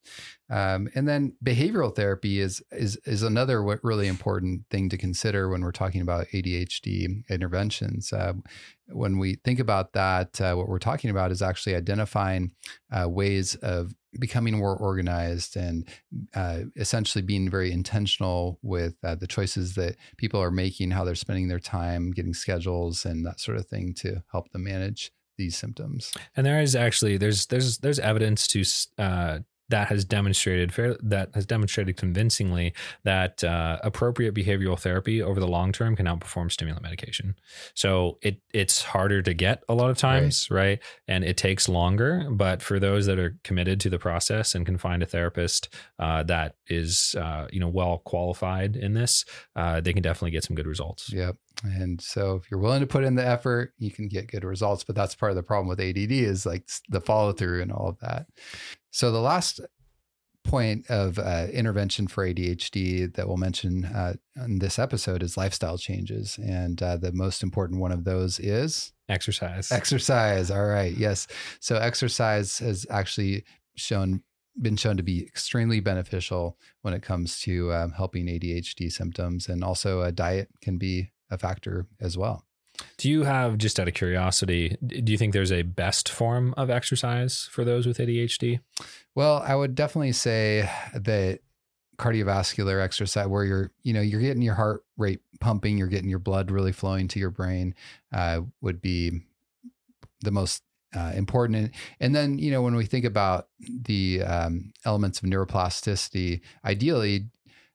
Um, 0.50 0.88
and 0.94 1.08
then 1.08 1.34
behavioral 1.42 1.94
therapy 1.94 2.40
is 2.40 2.62
is 2.72 2.96
is 3.06 3.22
another 3.22 3.62
really 3.82 4.06
important 4.06 4.62
thing 4.70 4.88
to 4.90 4.98
consider 4.98 5.48
when 5.48 5.62
we're 5.62 5.72
talking 5.72 6.02
about 6.02 6.26
ADHD 6.28 7.26
interventions. 7.30 8.12
Uh, 8.12 8.34
when 8.88 9.18
we 9.18 9.36
think 9.44 9.60
about 9.60 9.92
that, 9.94 10.40
uh, 10.40 10.54
what 10.54 10.68
we're 10.68 10.78
talking 10.78 11.10
about 11.10 11.30
is 11.30 11.40
actually 11.40 11.74
identifying 11.74 12.52
uh, 12.92 13.08
ways 13.08 13.54
of 13.56 13.94
becoming 14.18 14.58
more 14.58 14.76
organized 14.76 15.56
and 15.56 15.88
uh, 16.34 16.60
essentially 16.76 17.22
being 17.22 17.48
very 17.48 17.72
intentional 17.72 18.58
with 18.62 18.94
uh, 19.02 19.14
the 19.14 19.26
choices 19.26 19.74
that 19.74 19.96
people 20.18 20.40
are 20.40 20.50
making, 20.50 20.90
how 20.90 21.04
they're 21.04 21.14
spending 21.14 21.48
their 21.48 21.58
time, 21.58 22.10
getting 22.10 22.34
schedules, 22.34 23.04
and 23.04 23.24
that 23.24 23.40
sort 23.40 23.56
of 23.56 23.66
thing 23.66 23.94
to 23.94 24.22
help 24.30 24.50
them 24.52 24.64
manage 24.64 25.12
these 25.42 25.56
symptoms. 25.56 26.12
And 26.36 26.46
there 26.46 26.60
is 26.60 26.74
actually 26.76 27.16
there's 27.16 27.46
there's 27.46 27.78
there's 27.78 27.98
evidence 27.98 28.46
to 28.48 28.62
uh, 28.98 29.38
that 29.72 29.88
has 29.88 30.04
demonstrated 30.04 30.72
fair, 30.72 30.96
that 31.02 31.30
has 31.34 31.46
demonstrated 31.46 31.96
convincingly 31.96 32.74
that 33.04 33.42
uh, 33.42 33.78
appropriate 33.82 34.34
behavioral 34.34 34.78
therapy 34.78 35.22
over 35.22 35.40
the 35.40 35.48
long 35.48 35.72
term 35.72 35.96
can 35.96 36.06
outperform 36.06 36.52
stimulant 36.52 36.82
medication. 36.82 37.34
So 37.74 38.18
it 38.20 38.40
it's 38.52 38.82
harder 38.82 39.22
to 39.22 39.32
get 39.32 39.62
a 39.70 39.74
lot 39.74 39.90
of 39.90 39.96
times, 39.96 40.48
right? 40.50 40.58
right? 40.58 40.78
And 41.08 41.24
it 41.24 41.38
takes 41.38 41.70
longer. 41.70 42.26
But 42.30 42.60
for 42.60 42.78
those 42.78 43.06
that 43.06 43.18
are 43.18 43.38
committed 43.44 43.80
to 43.80 43.90
the 43.90 43.98
process 43.98 44.54
and 44.54 44.66
can 44.66 44.76
find 44.76 45.02
a 45.02 45.06
therapist 45.06 45.70
uh, 45.98 46.22
that 46.24 46.56
is 46.66 47.16
uh, 47.18 47.48
you 47.50 47.58
know 47.58 47.68
well 47.68 48.02
qualified 48.04 48.76
in 48.76 48.92
this, 48.92 49.24
uh, 49.56 49.80
they 49.80 49.94
can 49.94 50.02
definitely 50.02 50.32
get 50.32 50.44
some 50.44 50.54
good 50.54 50.66
results. 50.66 51.10
Yep. 51.10 51.36
And 51.62 52.00
so 52.00 52.36
if 52.36 52.50
you're 52.50 52.60
willing 52.60 52.80
to 52.80 52.86
put 52.86 53.04
in 53.04 53.14
the 53.14 53.26
effort, 53.26 53.72
you 53.78 53.90
can 53.90 54.08
get 54.08 54.30
good 54.30 54.44
results. 54.44 54.84
But 54.84 54.96
that's 54.96 55.14
part 55.14 55.30
of 55.30 55.36
the 55.36 55.42
problem 55.42 55.68
with 55.68 55.80
ADD 55.80 56.12
is 56.12 56.46
like 56.46 56.68
the 56.88 57.00
follow 57.00 57.32
through 57.32 57.62
and 57.62 57.72
all 57.72 57.88
of 57.88 57.98
that. 58.00 58.26
So 58.90 59.10
the 59.10 59.20
last 59.20 59.60
point 60.44 60.84
of 60.90 61.18
uh, 61.18 61.46
intervention 61.52 62.08
for 62.08 62.26
ADHD 62.26 63.14
that 63.14 63.28
we'll 63.28 63.36
mention 63.36 63.84
uh, 63.84 64.14
in 64.36 64.58
this 64.58 64.78
episode 64.78 65.22
is 65.22 65.36
lifestyle 65.36 65.78
changes. 65.78 66.38
And 66.38 66.82
uh, 66.82 66.96
the 66.96 67.12
most 67.12 67.42
important 67.42 67.80
one 67.80 67.92
of 67.92 68.04
those 68.04 68.40
is 68.40 68.92
exercise. 69.08 69.70
Exercise. 69.70 70.50
All 70.50 70.66
right. 70.66 70.96
Yes. 70.96 71.28
So 71.60 71.76
exercise 71.76 72.58
has 72.58 72.86
actually 72.90 73.44
shown 73.76 74.22
been 74.60 74.76
shown 74.76 74.96
to 74.98 75.02
be 75.02 75.22
extremely 75.22 75.80
beneficial 75.80 76.58
when 76.82 76.92
it 76.92 77.02
comes 77.02 77.40
to 77.40 77.72
um, 77.72 77.92
helping 77.92 78.26
ADHD 78.26 78.92
symptoms, 78.92 79.48
and 79.48 79.64
also 79.64 80.02
a 80.02 80.12
diet 80.12 80.48
can 80.60 80.76
be 80.76 81.10
a 81.32 81.38
factor 81.38 81.86
as 82.00 82.16
well. 82.16 82.44
Do 82.96 83.10
you 83.10 83.24
have, 83.24 83.58
just 83.58 83.78
out 83.78 83.88
of 83.88 83.94
curiosity, 83.94 84.76
do 84.84 85.12
you 85.12 85.18
think 85.18 85.32
there's 85.32 85.52
a 85.52 85.62
best 85.62 86.08
form 86.08 86.54
of 86.56 86.70
exercise 86.70 87.48
for 87.50 87.64
those 87.64 87.86
with 87.86 87.98
ADHD? 87.98 88.60
Well, 89.14 89.42
I 89.46 89.54
would 89.54 89.74
definitely 89.74 90.12
say 90.12 90.70
that 90.94 91.40
cardiovascular 91.98 92.82
exercise 92.82 93.26
where 93.28 93.44
you're 93.44 93.70
you 93.82 93.92
know 93.92 94.00
you're 94.00 94.20
getting 94.20 94.42
your 94.42 94.54
heart 94.54 94.82
rate 94.96 95.20
pumping 95.40 95.76
you're 95.76 95.86
getting 95.86 96.08
your 96.08 96.18
blood 96.18 96.50
really 96.50 96.72
flowing 96.72 97.06
to 97.06 97.20
your 97.20 97.30
brain 97.30 97.74
uh, 98.12 98.40
would 98.60 98.80
be 98.80 99.20
the 100.22 100.30
most 100.30 100.62
uh, 100.96 101.12
important 101.14 101.70
and 102.00 102.14
then 102.14 102.38
you 102.38 102.50
know 102.50 102.62
when 102.62 102.74
we 102.74 102.86
think 102.86 103.04
about 103.04 103.48
the 103.60 104.22
um, 104.22 104.72
elements 104.84 105.20
of 105.20 105.28
neuroplasticity 105.28 106.40
ideally 106.64 107.26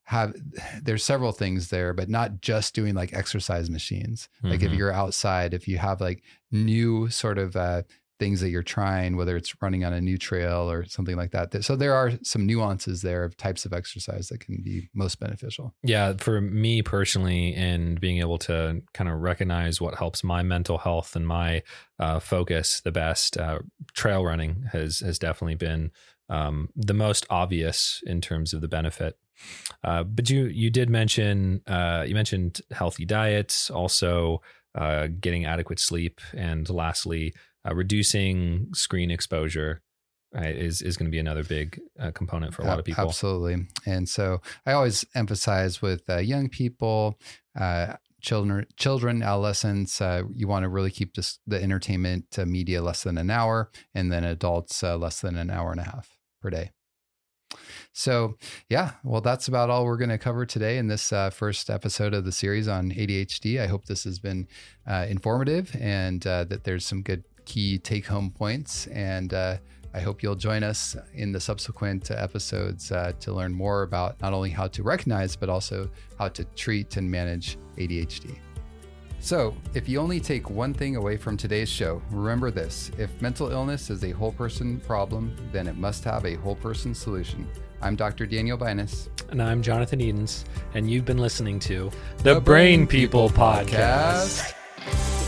have 0.08 0.34
there's 0.82 1.04
several 1.04 1.32
things 1.32 1.68
there 1.68 1.92
but 1.92 2.08
not 2.08 2.40
just 2.40 2.74
doing 2.74 2.94
like 2.94 3.12
exercise 3.12 3.68
machines 3.68 4.28
mm-hmm. 4.38 4.48
like 4.48 4.62
if 4.62 4.70
mm-hmm. 4.70 4.78
you're 4.78 4.92
outside 4.92 5.52
if 5.52 5.68
you 5.68 5.76
have 5.76 6.00
like 6.00 6.22
new 6.50 7.08
sort 7.10 7.38
of 7.38 7.54
uh, 7.56 7.82
things 8.18 8.40
that 8.40 8.50
you're 8.50 8.62
trying, 8.62 9.16
whether 9.16 9.36
it's 9.36 9.60
running 9.62 9.84
on 9.84 9.92
a 9.92 10.00
new 10.00 10.18
trail 10.18 10.70
or 10.70 10.84
something 10.84 11.16
like 11.16 11.30
that. 11.30 11.64
So 11.64 11.76
there 11.76 11.94
are 11.94 12.12
some 12.22 12.46
nuances 12.46 13.02
there 13.02 13.24
of 13.24 13.36
types 13.36 13.64
of 13.64 13.72
exercise 13.72 14.28
that 14.28 14.40
can 14.40 14.60
be 14.62 14.88
most 14.94 15.20
beneficial. 15.20 15.74
Yeah, 15.82 16.14
for 16.18 16.40
me 16.40 16.82
personally, 16.82 17.54
and 17.54 18.00
being 18.00 18.18
able 18.18 18.38
to 18.38 18.82
kind 18.92 19.08
of 19.08 19.20
recognize 19.20 19.80
what 19.80 19.96
helps 19.96 20.24
my 20.24 20.42
mental 20.42 20.78
health 20.78 21.14
and 21.14 21.26
my 21.26 21.62
uh, 21.98 22.18
focus 22.18 22.80
the 22.80 22.92
best, 22.92 23.36
uh, 23.36 23.60
trail 23.94 24.24
running 24.24 24.64
has 24.72 25.00
has 25.00 25.18
definitely 25.18 25.56
been 25.56 25.90
um, 26.28 26.68
the 26.76 26.94
most 26.94 27.26
obvious 27.30 28.02
in 28.06 28.20
terms 28.20 28.52
of 28.52 28.60
the 28.60 28.68
benefit. 28.68 29.18
Uh, 29.84 30.02
but 30.02 30.28
you 30.30 30.46
you 30.46 30.70
did 30.70 30.90
mention 30.90 31.62
uh, 31.66 32.04
you 32.06 32.14
mentioned 32.14 32.60
healthy 32.72 33.04
diets, 33.04 33.70
also 33.70 34.42
uh, 34.74 35.08
getting 35.20 35.44
adequate 35.44 35.78
sleep, 35.78 36.20
and 36.34 36.68
lastly 36.68 37.34
uh, 37.66 37.74
reducing 37.74 38.68
screen 38.74 39.10
exposure 39.10 39.82
right, 40.34 40.56
is 40.56 40.82
is 40.82 40.96
going 40.96 41.06
to 41.06 41.10
be 41.10 41.18
another 41.18 41.44
big 41.44 41.80
uh, 42.00 42.10
component 42.10 42.54
for 42.54 42.62
a 42.62 42.66
lot 42.66 42.78
of 42.78 42.84
people. 42.84 43.04
Absolutely, 43.04 43.66
and 43.86 44.08
so 44.08 44.40
I 44.66 44.72
always 44.72 45.04
emphasize 45.14 45.80
with 45.80 46.08
uh, 46.08 46.18
young 46.18 46.48
people. 46.48 47.18
Uh, 47.58 47.94
children, 48.20 48.66
children, 48.76 49.22
adolescents, 49.22 50.00
uh, 50.00 50.22
you 50.34 50.48
want 50.48 50.64
to 50.64 50.68
really 50.68 50.90
keep 50.90 51.14
this, 51.14 51.38
the 51.46 51.62
entertainment 51.62 52.26
uh, 52.36 52.44
media 52.44 52.82
less 52.82 53.04
than 53.04 53.16
an 53.16 53.30
hour, 53.30 53.70
and 53.94 54.10
then 54.10 54.24
adults 54.24 54.82
less 54.82 55.20
than 55.20 55.36
an 55.36 55.50
hour 55.50 55.70
and 55.70 55.80
a 55.80 55.84
half 55.84 56.17
per 56.40 56.50
day. 56.50 56.70
So, 57.92 58.36
yeah, 58.68 58.92
well, 59.02 59.20
that's 59.20 59.48
about 59.48 59.70
all 59.70 59.84
we're 59.84 59.96
going 59.96 60.10
to 60.10 60.18
cover 60.18 60.46
today 60.46 60.78
in 60.78 60.86
this 60.86 61.12
uh, 61.12 61.30
first 61.30 61.70
episode 61.70 62.14
of 62.14 62.24
the 62.24 62.32
series 62.32 62.68
on 62.68 62.92
ADHD. 62.92 63.60
I 63.60 63.66
hope 63.66 63.86
this 63.86 64.04
has 64.04 64.18
been 64.18 64.46
uh, 64.86 65.06
informative 65.08 65.74
and 65.80 66.24
uh, 66.26 66.44
that 66.44 66.64
there's 66.64 66.86
some 66.86 67.02
good 67.02 67.24
key 67.44 67.78
take 67.78 68.06
home 68.06 68.30
points. 68.30 68.86
And 68.88 69.32
uh, 69.34 69.56
I 69.94 70.00
hope 70.00 70.22
you'll 70.22 70.36
join 70.36 70.62
us 70.62 70.96
in 71.14 71.32
the 71.32 71.40
subsequent 71.40 72.10
episodes 72.10 72.92
uh, 72.92 73.12
to 73.20 73.32
learn 73.32 73.52
more 73.52 73.82
about 73.82 74.20
not 74.20 74.32
only 74.32 74.50
how 74.50 74.68
to 74.68 74.82
recognize, 74.82 75.34
but 75.34 75.48
also 75.48 75.90
how 76.18 76.28
to 76.28 76.44
treat 76.44 76.96
and 76.98 77.10
manage 77.10 77.58
ADHD. 77.76 78.38
So, 79.20 79.54
if 79.74 79.88
you 79.88 79.98
only 79.98 80.20
take 80.20 80.48
one 80.48 80.72
thing 80.72 80.96
away 80.96 81.16
from 81.16 81.36
today's 81.36 81.68
show, 81.68 82.00
remember 82.10 82.50
this 82.50 82.90
if 82.98 83.10
mental 83.20 83.50
illness 83.50 83.90
is 83.90 84.04
a 84.04 84.10
whole 84.10 84.32
person 84.32 84.80
problem, 84.80 85.34
then 85.52 85.66
it 85.66 85.76
must 85.76 86.04
have 86.04 86.24
a 86.24 86.34
whole 86.36 86.54
person 86.54 86.94
solution. 86.94 87.46
I'm 87.82 87.96
Dr. 87.96 88.26
Daniel 88.26 88.56
Binus. 88.56 89.08
And 89.30 89.42
I'm 89.42 89.60
Jonathan 89.60 90.00
Edens, 90.00 90.44
and 90.74 90.90
you've 90.90 91.04
been 91.04 91.18
listening 91.18 91.58
to 91.60 91.90
the, 92.18 92.34
the 92.34 92.40
Brain, 92.40 92.84
Brain 92.84 92.86
People, 92.86 93.28
People 93.28 93.44
Podcast. 93.44 94.54
Podcast. 94.54 95.27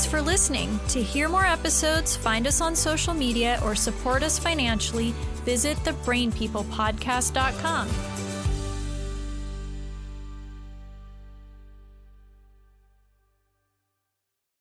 Thanks 0.00 0.10
for 0.10 0.22
listening. 0.22 0.80
To 0.88 1.02
hear 1.02 1.28
more 1.28 1.44
episodes, 1.44 2.16
find 2.16 2.46
us 2.46 2.62
on 2.62 2.74
social 2.74 3.12
media, 3.12 3.60
or 3.62 3.74
support 3.74 4.22
us 4.22 4.38
financially, 4.38 5.10
visit 5.44 5.76
thebrainpeoplepodcast.com. 5.84 8.09